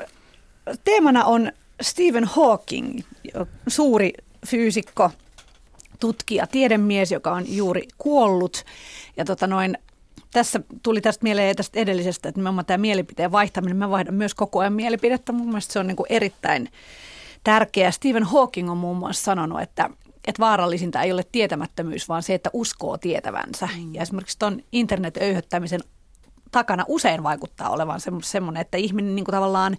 teemana 0.84 1.26
on 1.26 1.52
Stephen 1.82 2.24
Hawking, 2.24 3.00
suuri 3.68 4.14
fyysikko, 4.48 5.12
tutkija, 6.00 6.48
tiedemies, 6.48 7.12
joka 7.12 7.32
on 7.32 7.56
juuri 7.56 7.88
kuollut. 7.98 8.64
Ja 9.18 9.26
tota 9.26 9.48
noin, 9.48 9.78
tässä 10.32 10.60
tuli 10.84 11.02
tästä 11.02 11.24
mieleen 11.24 11.56
tästä 11.56 11.80
edellisestä, 11.80 12.30
että 12.30 12.40
nimenomaan 12.40 12.66
tämä 12.66 12.78
mielipiteen 12.78 13.32
vaihtaminen, 13.32 13.78
mä 13.78 13.90
vaihdan 13.90 14.14
myös 14.14 14.36
koko 14.36 14.60
ajan 14.60 14.74
mielipidettä. 14.74 15.32
Mun 15.32 15.48
mielestä 15.48 15.74
se 15.74 15.80
on 15.80 15.88
niin 15.88 15.96
kuin 15.96 16.08
erittäin 16.10 16.70
tärkeää. 17.44 17.92
Stephen 17.92 18.24
Hawking 18.24 18.72
on 18.72 18.78
muun 18.78 18.98
muassa 18.98 19.24
sanonut, 19.24 19.62
että, 19.62 19.90
että 20.28 20.40
vaarallisinta 20.40 21.02
ei 21.02 21.12
ole 21.12 21.24
tietämättömyys, 21.32 22.10
vaan 22.10 22.24
se, 22.24 22.34
että 22.34 22.50
uskoo 22.54 22.98
tietävänsä. 22.98 23.70
Mm. 23.78 23.96
Ja 23.96 24.02
esimerkiksi 24.02 24.40
tuon 24.40 24.62
internet-öyhöttämisen 24.72 25.82
takana 26.52 26.86
usein 26.88 27.24
vaikuttaa 27.24 27.70
olevan 27.70 28.00
semmoinen, 28.22 28.62
että 28.62 28.78
ihminen 28.78 29.16
niin 29.16 29.26
kuin 29.26 29.34
tavallaan 29.34 29.78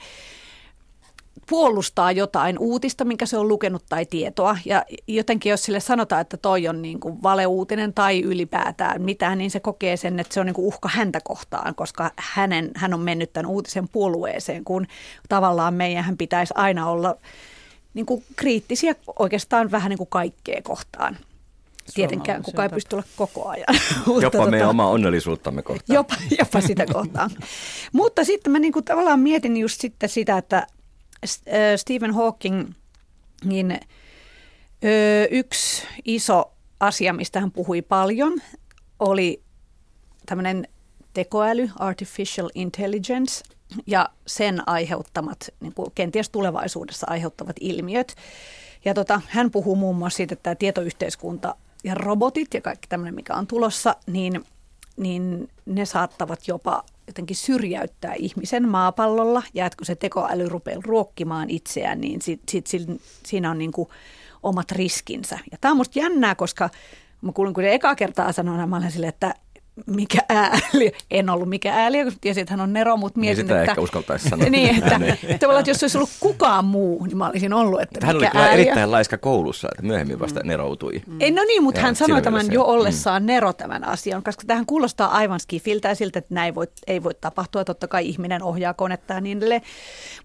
puolustaa 1.48 2.12
jotain 2.12 2.58
uutista, 2.58 3.04
minkä 3.04 3.26
se 3.26 3.38
on 3.38 3.48
lukenut 3.48 3.84
tai 3.88 4.06
tietoa. 4.06 4.58
Ja 4.64 4.84
jotenkin 5.06 5.50
jos 5.50 5.64
sille 5.64 5.80
sanotaan, 5.80 6.20
että 6.20 6.36
toi 6.36 6.68
on 6.68 6.82
niin 6.82 7.00
kuin 7.00 7.22
valeuutinen 7.22 7.94
tai 7.94 8.20
ylipäätään 8.20 9.02
mitään, 9.02 9.38
niin 9.38 9.50
se 9.50 9.60
kokee 9.60 9.96
sen, 9.96 10.20
että 10.20 10.34
se 10.34 10.40
on 10.40 10.46
niin 10.46 10.54
kuin 10.54 10.66
uhka 10.66 10.88
häntä 10.92 11.20
kohtaan, 11.24 11.74
koska 11.74 12.10
hänen, 12.16 12.70
hän 12.74 12.94
on 12.94 13.00
mennyt 13.00 13.32
tämän 13.32 13.50
uutisen 13.50 13.88
puolueeseen, 13.88 14.64
kun 14.64 14.86
tavallaan 15.28 15.74
meidän 15.74 16.16
pitäisi 16.16 16.54
aina 16.56 16.90
olla 16.90 17.16
niin 17.94 18.06
kuin 18.06 18.24
kriittisiä 18.36 18.94
oikeastaan 19.18 19.70
vähän 19.70 19.90
niin 19.90 19.98
kuin 19.98 20.10
kaikkea 20.10 20.62
kohtaan. 20.62 21.18
Tietenkään 21.94 22.42
kukaan 22.42 22.66
ei 22.66 22.74
pysty 22.74 22.96
olla 22.96 23.06
koko 23.16 23.48
ajan. 23.48 23.66
Mutta 24.06 24.22
Jopa 24.22 24.38
tota- 24.38 24.50
meidän 24.50 24.68
omaa 24.68 24.88
onnellisuuttamme 24.88 25.62
kohtaan. 25.62 25.94
Jopa, 25.94 26.14
jopa 26.38 26.60
sitä 26.60 26.86
kohtaan. 26.86 27.30
Mutta 27.92 28.24
sitten 28.24 28.52
mä 28.52 28.58
niinku 28.58 28.82
tavallaan 28.82 29.20
mietin 29.20 29.56
just 29.56 29.80
sitten 29.80 30.08
sitä, 30.08 30.38
että 30.38 30.66
Stephen 31.76 32.14
Hawking, 32.14 32.72
niin 33.44 33.80
yksi 35.30 35.82
iso 36.04 36.52
asia, 36.80 37.12
mistä 37.12 37.40
hän 37.40 37.52
puhui 37.52 37.82
paljon, 37.82 38.38
oli 38.98 39.42
tämmöinen 40.26 40.68
tekoäly, 41.14 41.70
artificial 41.76 42.50
intelligence, 42.54 43.44
ja 43.86 44.08
sen 44.26 44.68
aiheuttamat, 44.68 45.48
niin 45.60 45.74
kuin 45.74 45.92
kenties 45.94 46.30
tulevaisuudessa 46.30 47.06
aiheuttavat 47.10 47.56
ilmiöt. 47.60 48.14
Ja 48.84 48.94
tota, 48.94 49.20
hän 49.28 49.50
puhuu 49.50 49.76
muun 49.76 49.96
muassa 49.96 50.16
siitä, 50.16 50.32
että 50.32 50.42
tämä 50.42 50.54
tietoyhteiskunta 50.54 51.54
ja 51.84 51.94
robotit 51.94 52.54
ja 52.54 52.60
kaikki 52.60 52.88
tämmöinen, 52.88 53.14
mikä 53.14 53.34
on 53.34 53.46
tulossa, 53.46 53.96
niin, 54.06 54.44
niin 54.96 55.48
ne 55.66 55.84
saattavat 55.84 56.48
jopa 56.48 56.84
jotenkin 57.08 57.36
syrjäyttää 57.36 58.14
ihmisen 58.14 58.68
maapallolla. 58.68 59.42
Ja 59.54 59.66
että 59.66 59.76
kun 59.76 59.86
se 59.86 59.94
tekoäly 59.94 60.48
rupeaa 60.48 60.80
ruokkimaan 60.84 61.50
itseään, 61.50 62.00
niin 62.00 62.22
sit, 62.22 62.40
sit, 62.48 62.66
sit, 62.66 62.82
siinä 63.26 63.50
on 63.50 63.58
niin 63.58 63.72
kuin 63.72 63.88
omat 64.42 64.72
riskinsä. 64.72 65.38
Ja 65.50 65.58
tämä 65.60 65.72
on 65.72 65.76
musta 65.76 65.98
jännää, 65.98 66.34
koska 66.34 66.70
mä 67.22 67.32
kuulin, 67.32 67.54
kun 67.54 67.64
ne 67.64 67.74
eka 67.74 67.94
kertaa 67.94 68.32
sanoin, 68.32 68.68
mä 68.68 68.76
olen 68.76 68.92
silleen, 68.92 69.08
että 69.08 69.34
mikä 69.86 70.18
ääli. 70.28 70.92
En 71.10 71.30
ollut 71.30 71.48
mikä 71.48 71.74
ääli, 71.74 72.04
kun 72.04 72.12
tiesin, 72.20 72.40
että 72.42 72.52
hän 72.52 72.60
on 72.60 72.72
Nero, 72.72 72.96
mutta 72.96 73.20
Niin 73.20 73.28
mietin, 73.28 73.44
sitä 73.44 73.60
että... 73.60 73.72
ehkä 73.72 73.82
uskaltaisi 73.82 74.28
sanoa. 74.28 74.48
Niin, 74.58 74.78
että, 74.78 74.98
Niin. 75.08 75.12
että 75.22 75.38
tavallaan, 75.38 75.60
että 75.60 75.70
jos 75.70 75.82
olisi 75.82 75.98
ollut 75.98 76.10
kukaan 76.20 76.64
muu, 76.64 77.04
niin 77.04 77.16
mä 77.16 77.28
olisin 77.28 77.52
ollut, 77.52 77.80
että 77.80 78.06
Hän 78.06 78.16
oli 78.16 78.24
mikä 78.24 78.38
ääli. 78.38 78.52
erittäin 78.62 78.90
laiska 78.90 79.18
koulussa, 79.18 79.68
että 79.72 79.86
myöhemmin 79.86 80.20
vasta 80.20 80.40
neroutui. 80.44 81.02
Ei, 81.20 81.30
no 81.30 81.42
niin, 81.44 81.62
mutta 81.62 81.80
Joo, 81.80 81.86
hän 81.86 81.96
sanoi 81.96 82.22
tämän 82.22 82.46
jo 82.46 82.52
joo. 82.52 82.66
ollessaan 82.66 83.26
Nero 83.26 83.52
tämän 83.52 83.84
asian, 83.88 84.22
koska 84.22 84.42
tähän 84.46 84.66
kuulostaa 84.66 85.08
aivan 85.10 85.40
skifiltä 85.40 85.88
ja 85.88 85.94
siltä, 85.94 86.18
että 86.18 86.34
näin 86.34 86.54
voi, 86.54 86.66
ei 86.86 87.02
voi 87.02 87.14
tapahtua. 87.20 87.64
Totta 87.64 87.88
kai 87.88 88.08
ihminen 88.08 88.42
ohjaa 88.42 88.74
konetta 88.74 89.14
ja 89.14 89.20
niin 89.20 89.38
edelleen. 89.38 89.62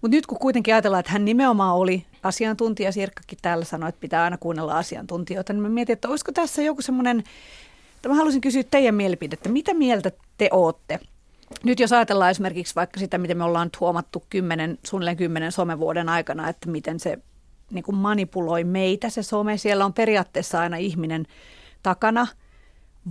Mutta 0.02 0.16
nyt 0.16 0.26
kun 0.26 0.38
kuitenkin 0.38 0.74
ajatellaan, 0.74 1.00
että 1.00 1.12
hän 1.12 1.24
nimenomaan 1.24 1.74
oli 1.76 2.06
asiantuntija, 2.22 2.92
Sirkkakin 2.92 3.38
täällä 3.42 3.64
sanoi, 3.64 3.88
että 3.88 4.00
pitää 4.00 4.24
aina 4.24 4.36
kuunnella 4.38 4.78
asiantuntijoita, 4.78 5.52
niin 5.52 5.62
mä 5.62 5.68
mietin, 5.68 5.92
että 5.92 6.08
olisiko 6.08 6.32
tässä 6.32 6.62
joku 6.62 6.82
semmoinen, 6.82 7.24
mä 8.08 8.14
haluaisin 8.14 8.40
kysyä 8.40 8.62
teidän 8.62 8.94
mielipidettä. 8.94 9.48
Mitä 9.48 9.74
mieltä 9.74 10.12
te 10.38 10.48
ootte? 10.52 11.00
Nyt 11.64 11.80
jos 11.80 11.92
ajatellaan 11.92 12.30
esimerkiksi 12.30 12.74
vaikka 12.74 13.00
sitä, 13.00 13.18
miten 13.18 13.36
me 13.36 13.44
ollaan 13.44 13.70
huomattu 13.80 14.24
kymmenen, 14.30 14.78
suunnilleen 14.84 15.16
kymmenen 15.16 15.52
somevuoden 15.52 16.08
aikana, 16.08 16.48
että 16.48 16.70
miten 16.70 17.00
se 17.00 17.18
niin 17.70 17.84
kuin 17.84 17.96
manipuloi 17.96 18.64
meitä 18.64 19.10
se 19.10 19.22
some. 19.22 19.56
Siellä 19.58 19.84
on 19.84 19.92
periaatteessa 19.92 20.60
aina 20.60 20.76
ihminen 20.76 21.26
takana. 21.82 22.26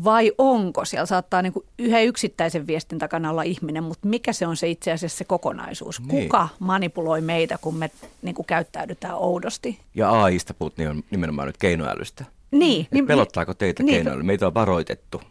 Vai 0.03 0.32
onko? 0.38 0.86
Siellä 0.86 1.06
saattaa 1.06 1.41
niin 1.41 1.53
kuin 1.53 1.65
yhden 1.79 2.06
yksittäisen 2.06 2.67
viestin 2.67 2.99
takana 2.99 3.29
olla 3.29 3.43
ihminen, 3.43 3.84
mutta 3.84 4.08
mikä 4.08 4.34
se 4.34 4.47
on 4.47 4.58
se 4.58 4.69
itse 4.69 4.91
asiassa 4.91 5.17
se 5.17 5.23
kokonaisuus? 5.23 5.99
Niin. 5.99 6.23
Kuka 6.23 6.49
manipuloi 6.60 7.21
meitä, 7.21 7.58
kun 7.62 7.75
me 7.75 7.91
niin 8.21 8.36
kuin 8.36 8.45
käyttäydytään 8.45 9.15
oudosti? 9.15 9.79
Ja 9.95 10.23
AIsta 10.23 10.53
puhut 10.53 10.77
niin 10.77 10.89
on 10.89 11.03
nimenomaan 11.12 11.47
nyt 11.47 11.58
keinoälystä. 11.58 12.25
Niin. 12.54 12.88
Niin, 12.92 13.08
Pelottaako 13.08 13.54
teitä 13.54 13.84
niin, 13.84 13.96
keinoäly? 13.96 14.24
Meitä 14.24 14.48
on 14.48 14.54
varoitettu. 14.54 15.22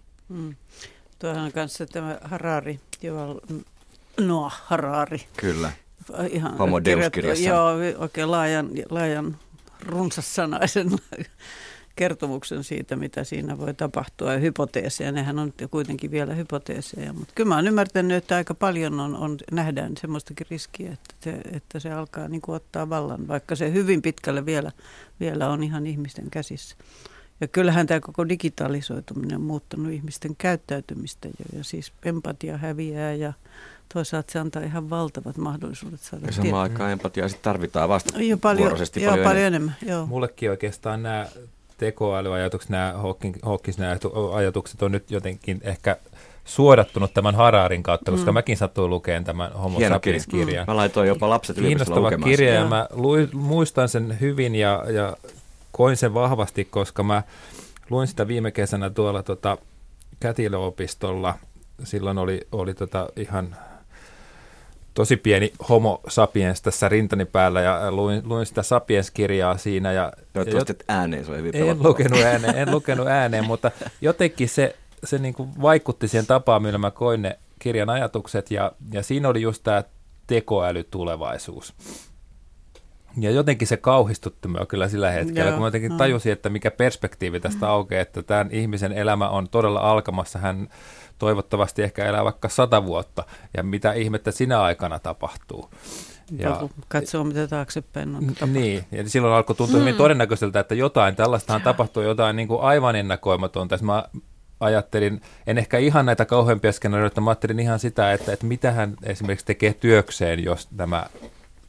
Tuohan 1.18 1.52
kanssa 1.52 1.86
tämä 1.86 2.18
Harari, 2.24 2.80
Joval 3.02 3.40
Noah 4.20 4.62
Harari. 4.64 5.20
Kyllä. 5.36 5.72
Ihan 6.30 6.58
Homo 6.58 6.84
Deus 6.84 6.84
kirjoittu- 6.84 7.14
kirjassa. 7.14 7.48
Joo, 7.48 7.70
oikein 7.98 8.30
laajan, 8.30 8.70
laajan 8.90 9.36
runsassanaisen 9.86 10.90
kertomuksen 11.96 12.64
siitä, 12.64 12.96
mitä 12.96 13.24
siinä 13.24 13.58
voi 13.58 13.74
tapahtua 13.74 14.32
ja 14.32 14.38
hypoteeseja. 14.38 15.12
Nehän 15.12 15.38
on 15.38 15.52
kuitenkin 15.70 16.10
vielä 16.10 16.34
hypoteeseja, 16.34 17.12
mutta 17.12 17.32
kyllä 17.34 17.48
mä 17.48 17.54
oon 17.56 17.66
ymmärtänyt, 17.68 18.16
että 18.16 18.36
aika 18.36 18.54
paljon 18.54 19.00
on, 19.00 19.16
on 19.16 19.36
nähdään 19.52 19.92
semmoistakin 20.00 20.46
riskiä, 20.50 20.92
että 20.92 21.14
se, 21.20 21.30
että 21.52 21.80
se 21.80 21.92
alkaa 21.92 22.28
niin 22.28 22.40
kuin 22.40 22.56
ottaa 22.56 22.88
vallan, 22.88 23.28
vaikka 23.28 23.56
se 23.56 23.72
hyvin 23.72 24.02
pitkälle 24.02 24.46
vielä, 24.46 24.72
vielä 25.20 25.48
on 25.48 25.62
ihan 25.62 25.86
ihmisten 25.86 26.30
käsissä. 26.30 26.76
Ja 27.42 27.48
kyllähän 27.48 27.86
tämä 27.86 28.00
koko 28.00 28.28
digitalisoituminen 28.28 29.36
on 29.36 29.42
muuttanut 29.42 29.92
ihmisten 29.92 30.36
käyttäytymistä 30.36 31.28
jo. 31.28 31.58
Ja 31.58 31.64
siis 31.64 31.92
empatia 32.04 32.58
häviää 32.58 33.12
ja 33.12 33.32
toisaalta 33.94 34.32
se 34.32 34.38
antaa 34.38 34.62
ihan 34.62 34.90
valtavat 34.90 35.36
mahdollisuudet 35.36 36.00
saada 36.00 36.26
Ja 36.26 36.32
samaan 36.32 36.62
aikaan 36.62 36.92
empatiaa 36.92 37.28
sit 37.28 37.42
tarvitaan 37.42 37.88
vasta 37.88 38.22
jo 38.22 38.36
paljon, 38.36 38.68
joo, 38.68 39.10
paljon, 39.10 39.24
paljon 39.24 39.26
enemmän. 39.26 39.46
enemmän. 39.46 39.74
Joo. 39.86 40.06
Mullekin 40.06 40.50
oikeastaan 40.50 41.02
nämä 41.02 41.26
tekoälyajatukset, 41.78 42.70
nämä 42.70 42.94
Hawkins 43.42 43.76
ajatukset 44.34 44.82
on 44.82 44.92
nyt 44.92 45.10
jotenkin 45.10 45.60
ehkä 45.62 45.96
suodattunut 46.44 47.14
tämän 47.14 47.34
Hararin 47.34 47.82
kautta, 47.82 48.10
koska 48.10 48.32
mm. 48.32 48.34
mäkin 48.34 48.56
sattuin 48.56 48.90
lukemaan 48.90 49.24
tämän 49.24 49.52
Homo 49.52 49.78
Hieno 49.78 49.94
sapiens-kirjan. 49.94 50.64
Mm. 50.66 50.70
Mä 50.70 50.76
laitoin 50.76 51.08
jopa 51.08 51.28
lapset 51.28 51.58
yliopistolla 51.58 52.08
Kiinnostava 52.08 52.30
kirja 52.30 52.54
ja 52.54 52.64
mä 52.64 52.86
lui, 52.90 53.28
muistan 53.32 53.88
sen 53.88 54.20
hyvin 54.20 54.54
ja, 54.54 54.84
ja 54.92 55.16
koin 55.72 55.96
sen 55.96 56.14
vahvasti, 56.14 56.64
koska 56.64 57.02
mä 57.02 57.22
luin 57.90 58.08
sitä 58.08 58.28
viime 58.28 58.50
kesänä 58.50 58.90
tuolla 58.90 59.22
tota, 59.22 59.58
kätilöopistolla. 60.20 61.34
Silloin 61.84 62.18
oli, 62.18 62.40
oli 62.52 62.74
tota 62.74 63.08
ihan 63.16 63.56
tosi 64.94 65.16
pieni 65.16 65.52
homo 65.68 66.00
sapiens 66.08 66.62
tässä 66.62 66.88
rintani 66.88 67.24
päällä 67.24 67.60
ja 67.60 67.92
luin, 67.92 68.22
luin 68.24 68.46
sitä 68.46 68.62
sapiens-kirjaa 68.62 69.56
siinä. 69.58 69.92
Ja, 69.92 70.12
Toivottavasti 70.32 70.72
et 70.72 70.84
ääneen, 70.88 71.24
se 71.24 71.30
on 71.30 71.36
hyvin 71.38 71.56
en 71.56 71.82
lukenut 71.82 72.20
ääneen, 72.20 72.58
en 72.58 72.70
lukenut 72.70 73.06
ääneen, 73.06 73.44
mutta 73.44 73.70
jotenkin 74.00 74.48
se, 74.48 74.76
se 75.04 75.18
niin 75.18 75.34
kuin 75.34 75.48
vaikutti 75.62 76.08
siihen 76.08 76.26
tapaan, 76.26 76.62
millä 76.62 76.78
mä 76.78 76.90
koin 76.90 77.22
ne 77.22 77.38
kirjan 77.58 77.90
ajatukset 77.90 78.50
ja, 78.50 78.72
ja 78.92 79.02
siinä 79.02 79.28
oli 79.28 79.42
just 79.42 79.62
tämä 79.62 79.84
tekoälytulevaisuus. 80.26 81.74
Ja 83.16 83.30
jotenkin 83.30 83.68
se 83.68 83.76
kauhistutti 83.76 84.48
minua 84.48 84.66
kyllä 84.66 84.88
sillä 84.88 85.10
hetkellä, 85.10 85.40
Joo, 85.40 85.52
kun 85.52 85.60
mä 85.60 85.66
jotenkin 85.66 85.92
mm. 85.92 85.98
tajusin, 85.98 86.32
että 86.32 86.48
mikä 86.48 86.70
perspektiivi 86.70 87.40
tästä 87.40 87.68
aukeaa, 87.68 88.02
että 88.02 88.22
tämän 88.22 88.48
ihmisen 88.50 88.92
elämä 88.92 89.28
on 89.28 89.48
todella 89.48 89.80
alkamassa. 89.80 90.38
Hän 90.38 90.68
toivottavasti 91.18 91.82
ehkä 91.82 92.04
elää 92.04 92.24
vaikka 92.24 92.48
sata 92.48 92.84
vuotta, 92.84 93.24
ja 93.56 93.62
mitä 93.62 93.92
ihmettä 93.92 94.30
sinä 94.30 94.62
aikana 94.62 94.98
tapahtuu. 94.98 95.70
Ja, 96.38 96.68
katsoo, 96.88 97.24
mitä 97.24 97.48
taaksepäin 97.48 98.08
on 98.08 98.26
tapahtunut. 98.26 98.54
Niin, 98.54 98.84
ja 98.92 99.08
silloin 99.08 99.34
alkoi 99.34 99.56
tuntua 99.56 99.80
hyvin 99.80 99.96
todennäköiseltä, 99.96 100.60
että 100.60 100.74
jotain 100.74 101.16
tällaistahan 101.16 101.62
tapahtuu, 101.62 102.02
jotain 102.02 102.36
niin 102.36 102.48
kuin 102.48 102.60
aivan 102.60 102.96
ennakoimatonta. 102.96 103.78
Mä 103.82 104.04
ajattelin, 104.60 105.20
en 105.46 105.58
ehkä 105.58 105.78
ihan 105.78 106.06
näitä 106.06 106.24
kauheampia 106.24 106.72
skenaarioita, 106.72 107.20
mä 107.20 107.30
ajattelin 107.30 107.60
ihan 107.60 107.78
sitä, 107.78 108.12
että, 108.12 108.32
että 108.32 108.46
mitä 108.46 108.72
hän 108.72 108.94
esimerkiksi 109.02 109.46
tekee 109.46 109.74
työkseen, 109.74 110.44
jos 110.44 110.68
tämä 110.76 111.06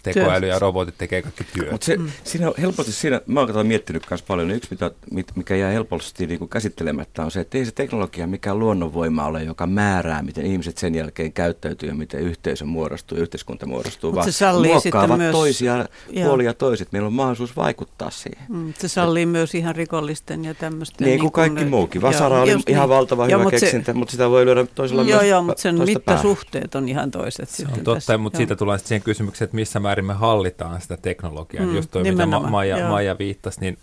tekoäly 0.03 0.47
ja 0.47 0.59
robotit 0.59 0.97
tekee 0.97 1.21
kaikki 1.21 1.43
työt. 1.43 1.71
Mutta 1.71 1.85
se, 1.85 1.97
mm. 1.97 2.11
siinä 2.23 2.47
on 2.47 2.53
helposti 2.57 2.91
siinä, 2.91 3.21
mä 3.27 3.39
oon 3.39 3.67
miettinyt 3.67 4.03
myös 4.09 4.21
paljon, 4.21 4.47
niin 4.47 4.55
yksi 4.57 4.67
mitä, 4.71 4.91
mit- 5.11 5.35
mikä 5.35 5.55
jää 5.55 5.71
helposti 5.71 6.27
niin 6.27 6.39
kuin 6.39 6.49
käsittelemättä 6.49 7.23
on 7.23 7.31
se, 7.31 7.39
että 7.39 7.57
ei 7.57 7.65
se 7.65 7.71
teknologia 7.71 8.27
mikään 8.27 8.59
luonnonvoima 8.59 9.25
ole, 9.25 9.43
joka 9.43 9.67
määrää, 9.67 10.21
miten 10.21 10.45
ihmiset 10.45 10.77
sen 10.77 10.95
jälkeen 10.95 11.33
käyttäytyy 11.33 11.89
ja 11.89 11.95
miten 11.95 12.19
yhteisö 12.19 12.65
muodostuu, 12.65 13.17
yhteiskunta 13.17 13.65
muodostuu, 13.65 14.11
Mut 14.11 14.15
vaan 14.15 14.31
se 14.31 14.37
sallii 14.37 14.71
muokkaavat 14.71 15.17
myös- 15.17 15.31
toisia 15.31 15.85
Joo. 16.09 16.27
puolia 16.27 16.53
toiset. 16.53 16.91
Meillä 16.91 17.07
on 17.07 17.13
mahdollisuus 17.13 17.55
vaikuttaa 17.55 18.09
siihen. 18.09 18.45
Mm, 18.49 18.73
se 18.77 18.87
sallii 18.87 19.25
myös 19.25 19.55
ihan 19.55 19.75
rikollisten 19.75 20.45
ja 20.45 20.53
tämmöisten. 20.53 21.07
Niin 21.07 21.19
kuin 21.19 21.31
kaikki 21.31 21.65
muukin. 21.65 22.01
Vasara 22.01 22.41
oli 22.41 22.51
just 22.51 22.69
ihan 22.69 22.89
niin. 22.89 22.97
valtava 22.97 23.27
Joo, 23.27 23.39
hyvä 23.39 23.43
mut 23.43 23.53
se- 23.53 23.59
keksintä, 23.59 23.93
mutta 23.93 24.11
sitä 24.11 24.29
voi 24.29 24.45
lyödä 24.45 24.65
toisella 24.75 25.01
Joo, 25.01 25.19
myös 25.19 25.29
joo, 25.29 25.43
mutta 25.43 25.61
sen 25.61 25.79
mittasuhteet 25.85 26.75
on 26.75 26.89
ihan 26.89 27.11
toiset. 27.11 27.49
Se 27.49 27.55
sitten 27.55 27.77
on 27.77 27.83
totta, 27.83 27.95
tässä. 27.95 28.17
mutta 28.17 28.35
Joo. 28.35 28.39
siitä 28.39 28.55
tullaan 28.55 28.79
sitten 28.79 28.87
siihen 28.87 29.03
kysymykseen, 29.03 29.45
että 29.45 29.55
missä 29.55 29.79
määrin 29.93 30.05
me 30.05 30.13
hallitaan 30.13 30.81
sitä 30.81 30.97
teknologiaa. 30.97 31.63
Mm, 31.63 31.69
Mm, 31.69 31.75
Just 31.75 31.91
toi, 31.91 32.03
mitä 32.03 32.25
Ma- 32.25 32.39
Maija, 32.39 32.77
joo. 32.77 32.89
Maija 32.89 33.17
viittasi, 33.17 33.59
niin 33.61 33.77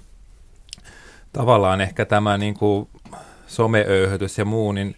tavallaan 1.32 1.80
ehkä 1.80 2.04
tämä 2.04 2.38
niin 2.38 2.54
kuin 2.54 2.88
someöyhötys 3.46 4.38
ja 4.38 4.44
muu, 4.44 4.72
niin 4.72 4.96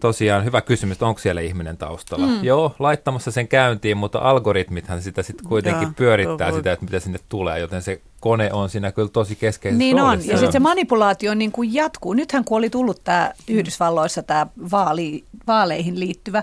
tosiaan 0.00 0.44
hyvä 0.44 0.60
kysymys, 0.60 0.94
että 0.96 1.06
onko 1.06 1.20
siellä 1.20 1.40
ihminen 1.40 1.76
taustalla. 1.76 2.26
Mm. 2.26 2.44
Joo, 2.44 2.74
laittamassa 2.78 3.30
sen 3.30 3.48
käyntiin, 3.48 3.96
mutta 3.96 4.18
algoritmithan 4.18 5.02
sitä 5.02 5.22
sitten 5.22 5.46
kuitenkin 5.48 5.82
Joo, 5.82 5.92
pyörittää 5.96 6.50
voi- 6.50 6.58
sitä, 6.58 6.72
että 6.72 6.84
mitä 6.84 7.00
sinne 7.00 7.18
tulee, 7.28 7.58
joten 7.58 7.82
se 7.82 8.00
kone 8.20 8.52
on 8.52 8.70
siinä 8.70 8.92
kyllä 8.92 9.08
tosi 9.08 9.36
keskeisessä 9.36 9.78
Niin 9.78 9.96
on, 10.00 10.06
roolissa. 10.06 10.32
ja 10.32 10.36
sitten 10.38 10.52
se 10.52 10.58
manipulaatio 10.60 11.34
niin 11.34 11.52
kuin 11.52 11.74
jatkuu. 11.74 12.14
Nythän 12.14 12.44
kun 12.44 12.58
oli 12.58 12.70
tullut 12.70 13.00
tämä 13.04 13.32
Yhdysvalloissa 13.48 14.22
tämä 14.22 14.46
vaali, 14.70 15.24
vaaleihin 15.46 16.00
liittyvä 16.00 16.42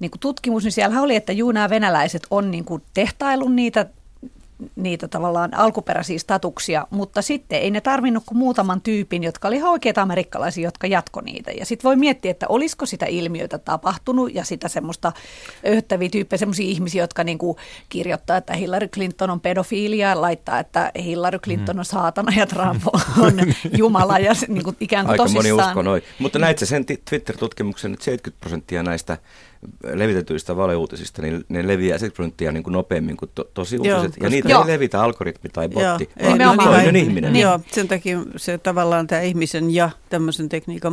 niin 0.00 0.10
kuin 0.10 0.20
tutkimus, 0.20 0.64
niin 0.64 0.72
siellä 0.72 1.00
oli, 1.00 1.16
että 1.16 1.32
juu 1.32 1.52
nämä 1.52 1.70
venäläiset 1.70 2.22
on 2.30 2.50
niin 2.50 2.64
kuin 2.64 2.82
tehtailun 2.94 3.56
niitä 3.56 3.86
niitä 4.76 5.08
tavallaan 5.08 5.54
alkuperäisiä 5.54 6.18
statuksia, 6.18 6.86
mutta 6.90 7.22
sitten 7.22 7.60
ei 7.60 7.70
ne 7.70 7.80
tarvinnut 7.80 8.24
kuin 8.26 8.38
muutaman 8.38 8.80
tyypin, 8.80 9.22
jotka 9.22 9.48
oli 9.48 9.56
ihan 9.56 9.70
oikeita 9.70 10.02
amerikkalaisia, 10.02 10.64
jotka 10.64 10.86
jatko 10.86 11.20
niitä. 11.20 11.50
Ja 11.50 11.66
sitten 11.66 11.88
voi 11.88 11.96
miettiä, 11.96 12.30
että 12.30 12.46
olisiko 12.48 12.86
sitä 12.86 13.06
ilmiötä 13.06 13.58
tapahtunut 13.58 14.34
ja 14.34 14.44
sitä 14.44 14.68
semmoista 14.68 15.12
öyhtäviä 15.66 16.08
tyyppejä, 16.08 16.38
semmoisia 16.38 16.66
ihmisiä, 16.68 17.02
jotka 17.02 17.24
niinku 17.24 17.56
kirjoittaa, 17.88 18.36
että 18.36 18.54
Hillary 18.54 18.88
Clinton 18.88 19.30
on 19.30 19.40
pedofiilia 19.40 20.08
ja 20.08 20.20
laittaa, 20.20 20.58
että 20.58 20.92
Hillary 21.04 21.38
Clinton 21.38 21.78
on 21.78 21.84
saatana 21.84 22.32
ja 22.36 22.46
Trump 22.46 22.82
on 23.18 23.32
Jumala 23.78 24.18
ja 24.18 24.32
niinku 24.48 24.74
ikään 24.80 25.06
kuin 25.06 25.12
Aika 25.12 25.24
moni 25.24 25.34
tosissaan. 25.34 25.68
usko 25.68 25.82
noin. 25.82 26.02
Mutta 26.18 26.38
näit 26.38 26.58
sen 26.58 26.84
Twitter-tutkimuksen, 26.84 27.92
että 27.92 28.04
70 28.04 28.40
prosenttia 28.40 28.82
näistä 28.82 29.18
levitetyistä 29.94 30.56
valeuutisista, 30.56 31.22
niin 31.22 31.44
ne 31.48 31.66
leviää 31.66 31.98
70 31.98 32.16
prosenttia 32.16 32.52
niin 32.52 32.62
kuin 32.62 32.72
nopeammin 32.72 33.16
kuin 33.16 33.30
to- 33.34 33.50
tosi 33.54 33.76
Joo, 33.76 33.96
uutiset. 33.96 34.10
koska- 34.10 34.26
ja 34.26 34.30
niitä 34.30 34.48
Joo. 34.48 34.62
ei 34.62 34.68
levitä 34.68 35.02
algoritmi 35.02 35.50
tai 35.52 35.68
botti, 35.68 35.82
Joo, 35.82 36.28
vaan 36.28 36.38
Nimenomaan. 36.38 36.68
toinen 36.68 36.94
niin, 36.94 37.06
ihminen. 37.06 37.32
Niin. 37.32 37.42
Joo, 37.42 37.60
sen 37.72 37.88
takia 37.88 38.18
se 38.36 38.58
tavallaan 38.58 39.06
tämä 39.06 39.20
ihmisen 39.20 39.74
ja 39.74 39.90
tämmöisen 40.08 40.48
tekniikan 40.48 40.92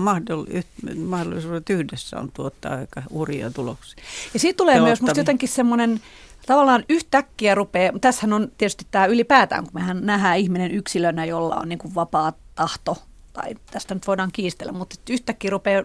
mahdollisuudet 0.97 1.69
yhdessä 1.69 2.19
on 2.19 2.31
tuottaa 2.33 2.75
aika 2.75 3.03
hurjia 3.13 3.51
tuloksia. 3.51 4.03
Ja 4.33 4.39
siitä 4.39 4.57
tulee 4.57 4.79
myös 4.81 5.01
musta 5.01 5.19
jotenkin 5.19 5.49
semmoinen, 5.49 6.01
tavallaan 6.45 6.83
yhtäkkiä 6.89 7.55
rupeaa, 7.55 7.93
tässähän 8.01 8.33
on 8.33 8.51
tietysti 8.57 8.87
tämä 8.91 9.05
ylipäätään, 9.05 9.63
kun 9.63 9.73
mehän 9.73 10.05
nähdään 10.05 10.37
ihminen 10.37 10.71
yksilönä, 10.71 11.25
jolla 11.25 11.55
on 11.55 11.69
niin 11.69 11.79
kuin 11.79 11.95
vapaa 11.95 12.33
tahto, 12.55 12.97
tai 13.33 13.55
tästä 13.71 13.93
nyt 13.93 14.07
voidaan 14.07 14.29
kiistellä, 14.33 14.71
mutta 14.73 14.95
yhtäkkiä 15.09 15.49
rupeaa 15.51 15.83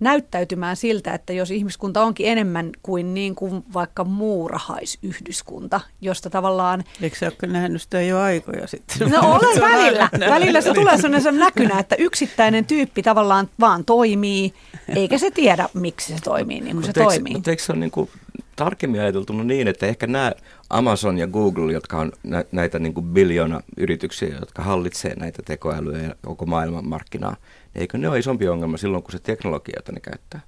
näyttäytymään 0.00 0.76
siltä, 0.76 1.14
että 1.14 1.32
jos 1.32 1.50
ihmiskunta 1.50 2.02
onkin 2.02 2.28
enemmän 2.28 2.70
kuin, 2.82 3.14
niin 3.14 3.34
kuin 3.34 3.64
vaikka 3.74 4.04
muurahaisyhdyskunta, 4.04 5.80
josta 6.00 6.30
tavallaan 6.30 6.84
Eikö 7.02 7.18
sä 7.18 7.26
ole 7.42 7.52
nähnyt 7.52 7.82
sitä 7.82 8.02
jo 8.02 8.20
aikoja 8.20 8.66
sitten? 8.66 9.10
No 9.10 9.20
olen 9.36 9.60
välillä. 9.60 10.08
Välillä 10.30 10.60
se 10.60 10.74
tulee 10.74 10.98
sellainen 10.98 11.38
näkynä, 11.38 11.78
että 11.78 11.96
yksittäinen 12.08 12.64
tyyppi 12.64 13.02
tavallaan 13.02 13.48
vaan 13.60 13.84
toimii, 13.84 14.54
eikä 14.96 15.18
se 15.18 15.30
tiedä, 15.30 15.68
miksi 15.74 16.14
se 16.14 16.20
toimii 16.24 16.60
niin 16.60 16.76
kuin 16.76 16.84
se 16.84 16.88
Mutta 16.88 17.00
eikö, 17.00 17.12
toimii. 17.12 17.32
mutta 17.32 17.50
eikö 17.50 17.62
se 17.62 17.72
ole 17.72 17.80
niin 17.80 17.90
kuin 17.90 18.10
tarkemmin 18.56 19.00
ajateltuna 19.00 19.44
niin, 19.44 19.68
että 19.68 19.86
ehkä 19.86 20.06
nämä 20.06 20.32
Amazon 20.70 21.18
ja 21.18 21.26
Google, 21.26 21.72
jotka 21.72 21.98
on 21.98 22.12
nä- 22.22 22.44
näitä 22.52 22.78
niin 22.78 22.94
kuin 22.94 23.06
biljoona 23.06 23.60
yrityksiä, 23.76 24.36
jotka 24.40 24.62
hallitsee 24.62 25.14
näitä 25.14 25.42
tekoälyä 25.44 25.98
ja 25.98 26.14
koko 26.26 26.46
maailman 26.46 26.88
markkinaa, 26.88 27.36
eikö 27.74 27.98
ne 27.98 28.08
ole 28.08 28.18
isompi 28.18 28.48
ongelma 28.48 28.76
silloin, 28.76 29.02
kun 29.02 29.12
se 29.12 29.18
teknologia, 29.18 29.74
jota 29.78 29.92
ne 29.92 30.00
käyttää? 30.00 30.40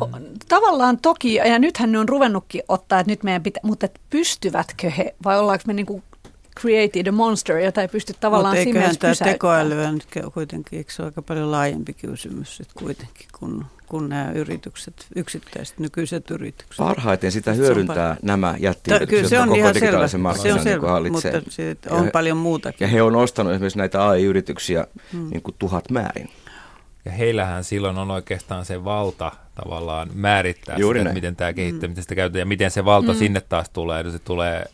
O- 0.00 0.10
Tavallaan 0.48 0.98
toki, 0.98 1.34
ja 1.34 1.58
nythän 1.58 1.92
ne 1.92 1.98
on 1.98 2.08
ruvennutkin 2.08 2.62
ottaa, 2.68 3.00
että 3.00 3.12
nyt 3.12 3.22
meidän 3.22 3.42
pitää, 3.42 3.60
mutta 3.64 3.86
että 3.86 4.00
pystyvätkö 4.10 4.90
he, 4.90 5.14
vai 5.24 5.38
ollaanko 5.38 5.62
me 5.66 5.72
niin 5.72 5.86
kuin 5.86 6.02
created 6.60 7.06
a 7.06 7.12
monster, 7.12 7.58
jota 7.58 7.82
ei 7.82 7.88
pysty 7.88 8.14
tavallaan 8.20 8.54
Mutta 8.54 8.64
siinä 8.64 8.80
eiköhän 8.80 8.96
mielessä 9.00 9.24
tämä 9.24 9.32
tekoälyä 9.32 9.92
nyt 9.92 10.06
kuitenkin, 10.34 10.76
eikö 10.76 10.92
se 10.92 11.02
ole 11.02 11.08
aika 11.08 11.22
paljon 11.22 11.50
laajempi 11.50 11.92
kysymys 11.92 12.56
sit 12.56 12.68
kuitenkin, 12.74 13.26
kun, 13.38 13.66
kun 13.86 14.08
nämä 14.08 14.32
yritykset, 14.32 15.06
yksittäiset 15.16 15.78
nykyiset 15.78 16.30
yritykset. 16.30 16.76
Parhaiten 16.76 17.32
sitä 17.32 17.54
Se 17.54 17.60
on 17.60 17.66
hyödyntää 17.66 18.16
nämä 18.22 18.54
jättiyritykset, 18.58 19.16
Kyllä 19.16 19.28
se 19.28 19.38
on 19.38 19.48
koko 19.48 19.58
ihan 19.58 19.74
digitaalisen 19.74 20.20
selvä, 20.20 20.34
se 20.34 20.48
markkinan 20.48 20.58
on 20.58 20.64
niin 20.64 20.80
kuin 20.80 21.22
selvä 21.22 21.32
hallitsee. 21.32 21.40
mutta 21.40 21.88
Ja 21.88 21.96
on 21.96 22.04
he- 22.04 22.10
paljon 22.10 22.36
muutakin. 22.36 22.84
Ja 22.84 22.88
he 22.88 23.02
on 23.02 23.16
ostanut 23.16 23.52
esimerkiksi 23.52 23.78
näitä 23.78 24.08
AI-yrityksiä 24.08 24.86
hmm. 25.12 25.30
niin 25.30 25.42
kuin 25.42 25.54
tuhat 25.58 25.90
määrin. 25.90 26.30
Ja 27.04 27.12
heillähän 27.12 27.64
silloin 27.64 27.98
on 27.98 28.10
oikeastaan 28.10 28.64
se 28.64 28.84
valta 28.84 29.32
tavallaan 29.54 30.10
määrittää 30.14 30.76
Juuri 30.78 31.00
sitä, 31.00 31.12
miten 31.12 31.36
tämä 31.36 31.52
kehittyy, 31.52 31.88
miten 31.88 32.02
sitä 32.02 32.14
käytetään 32.14 32.40
ja 32.40 32.46
miten 32.46 32.70
se 32.70 32.84
valta 32.84 33.12
mm. 33.12 33.18
sinne 33.18 33.40
taas 33.40 33.70
tulee. 33.70 34.10
Se 34.10 34.18
tulee 34.18 34.64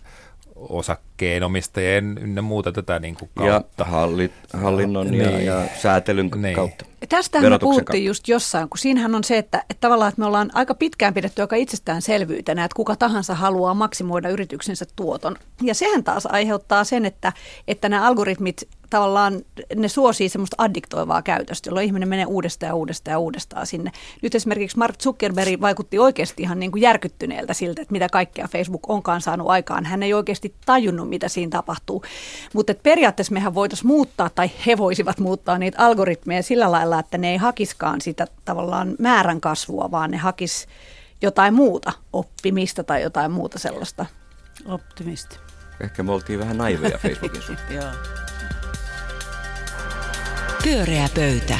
osakkeenomistajien 0.68 2.18
ynnä 2.22 2.42
muuta 2.42 2.72
tätä 2.72 2.98
niin 2.98 3.14
kuin 3.14 3.30
Ja 3.40 3.50
kautta. 3.50 3.84
hallit, 3.84 4.32
hallinnon 4.52 5.14
ja, 5.14 5.30
Niin. 5.30 5.46
ja 5.46 5.62
säätelyn 5.82 6.30
Niin. 6.36 6.54
kautta. 6.56 6.84
Tästähän 7.08 7.52
me 7.52 7.58
puhuttiin 7.58 7.84
kautta. 7.84 7.96
just 8.08 8.28
jossain, 8.28 8.68
kun 8.68 8.78
siinähän 8.78 9.14
on 9.14 9.24
se, 9.24 9.38
että, 9.38 9.58
että 9.70 9.80
tavallaan 9.80 10.08
että 10.08 10.20
me 10.20 10.26
ollaan 10.26 10.50
aika 10.54 10.74
pitkään 10.74 11.14
pidetty 11.14 11.42
aika 11.42 11.56
itsestäänselvyytenä, 11.56 12.64
että 12.64 12.76
kuka 12.76 12.96
tahansa 12.96 13.34
haluaa 13.34 13.74
maksimoida 13.74 14.28
yrityksensä 14.28 14.84
tuoton. 14.96 15.36
Ja 15.62 15.74
sehän 15.74 16.04
taas 16.04 16.26
aiheuttaa 16.26 16.84
sen, 16.84 17.04
että, 17.06 17.32
että 17.68 17.88
nämä 17.88 18.06
algoritmit 18.06 18.68
tavallaan 18.90 19.42
ne 19.74 19.88
suosii 19.88 20.28
semmoista 20.28 20.56
addiktoivaa 20.58 21.22
käytöstä, 21.22 21.68
jolloin 21.68 21.86
ihminen 21.86 22.08
menee 22.08 22.26
uudestaan 22.26 22.68
ja 22.68 22.74
uudestaan 22.74 23.12
ja 23.12 23.18
uudestaan 23.18 23.66
sinne. 23.66 23.92
Nyt 24.22 24.34
esimerkiksi 24.34 24.78
Mark 24.78 24.98
Zuckerberg 24.98 25.60
vaikutti 25.60 25.98
oikeasti 25.98 26.42
ihan 26.42 26.60
niin 26.60 26.72
kuin 26.72 26.82
järkyttyneeltä 26.82 27.54
siltä, 27.54 27.82
että 27.82 27.92
mitä 27.92 28.08
kaikkea 28.08 28.48
Facebook 28.48 28.90
onkaan 28.90 29.20
saanut 29.20 29.48
aikaan. 29.48 29.84
Hän 29.84 30.02
ei 30.02 30.14
oikeasti 30.14 30.54
tajunnut, 30.66 31.08
mitä 31.08 31.28
siinä 31.28 31.50
tapahtuu. 31.50 32.04
Mutta 32.54 32.74
periaatteessa 32.82 33.34
mehän 33.34 33.54
voitaisiin 33.54 33.86
muuttaa, 33.86 34.30
tai 34.30 34.50
he 34.66 34.78
voisivat 34.78 35.18
muuttaa 35.18 35.58
niitä 35.58 35.78
algoritmeja 35.78 36.42
sillä 36.42 36.72
lailla, 36.72 36.98
että 36.98 37.18
ne 37.18 37.30
ei 37.30 37.36
hakiskaan 37.36 38.00
sitä 38.00 38.26
tavallaan 38.44 38.94
määrän 38.98 39.40
kasvua, 39.40 39.90
vaan 39.90 40.10
ne 40.10 40.16
hakis 40.16 40.68
jotain 41.22 41.54
muuta, 41.54 41.92
oppimista 42.12 42.84
tai 42.84 43.02
jotain 43.02 43.30
muuta 43.30 43.58
sellaista. 43.58 44.06
Optimisti. 44.66 45.36
Ehkä 45.80 46.02
me 46.02 46.12
oltiin 46.12 46.38
vähän 46.38 46.58
naiveja 46.58 46.98
Facebookin 46.98 47.42
suhteen. 47.42 47.82
Pyöreä 50.64 51.08
pöytä. 51.14 51.58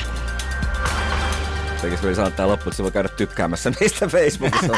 Sekin 1.81 1.99
voi 2.03 2.15
sanoa 2.15 2.31
tämä 2.31 2.49
loppu, 2.49 2.69
että 2.69 2.77
se 2.77 2.83
voi 2.83 2.93
käydä 2.93 3.09
tykkäämässä 3.09 3.73
meistä 3.81 4.07
Facebookissa. 4.07 4.73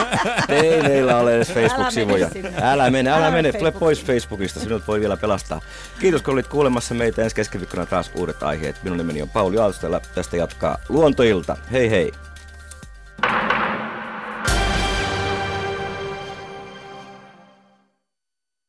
Ei 0.48 0.82
meillä 0.82 1.16
ole 1.16 1.36
edes 1.36 1.52
Facebook-sivuja. 1.52 2.26
Älä 2.26 2.50
mene. 2.50 2.60
Älä 2.62 2.90
mene, 2.90 3.10
älä, 3.10 3.18
Älä 3.18 3.30
mene, 3.30 3.48
mene 3.48 3.58
tule 3.58 3.72
pois 3.72 4.04
Facebookista, 4.04 4.60
sinut 4.60 4.88
voi 4.88 5.00
vielä 5.00 5.16
pelastaa. 5.16 5.60
Kiitos 6.00 6.22
kun 6.22 6.34
olit 6.34 6.46
kuulemassa 6.46 6.94
meitä 6.94 7.22
ensi 7.22 7.36
keskiviikkona 7.36 7.86
taas 7.86 8.10
uudet 8.14 8.42
aiheet. 8.42 8.82
Minun 8.82 8.98
nimeni 8.98 9.22
on 9.22 9.28
Pauli 9.28 9.58
Aaltostella, 9.58 10.00
tästä 10.14 10.36
jatkaa 10.36 10.78
Luontoilta. 10.88 11.56
Hei 11.72 11.90
hei! 11.90 12.12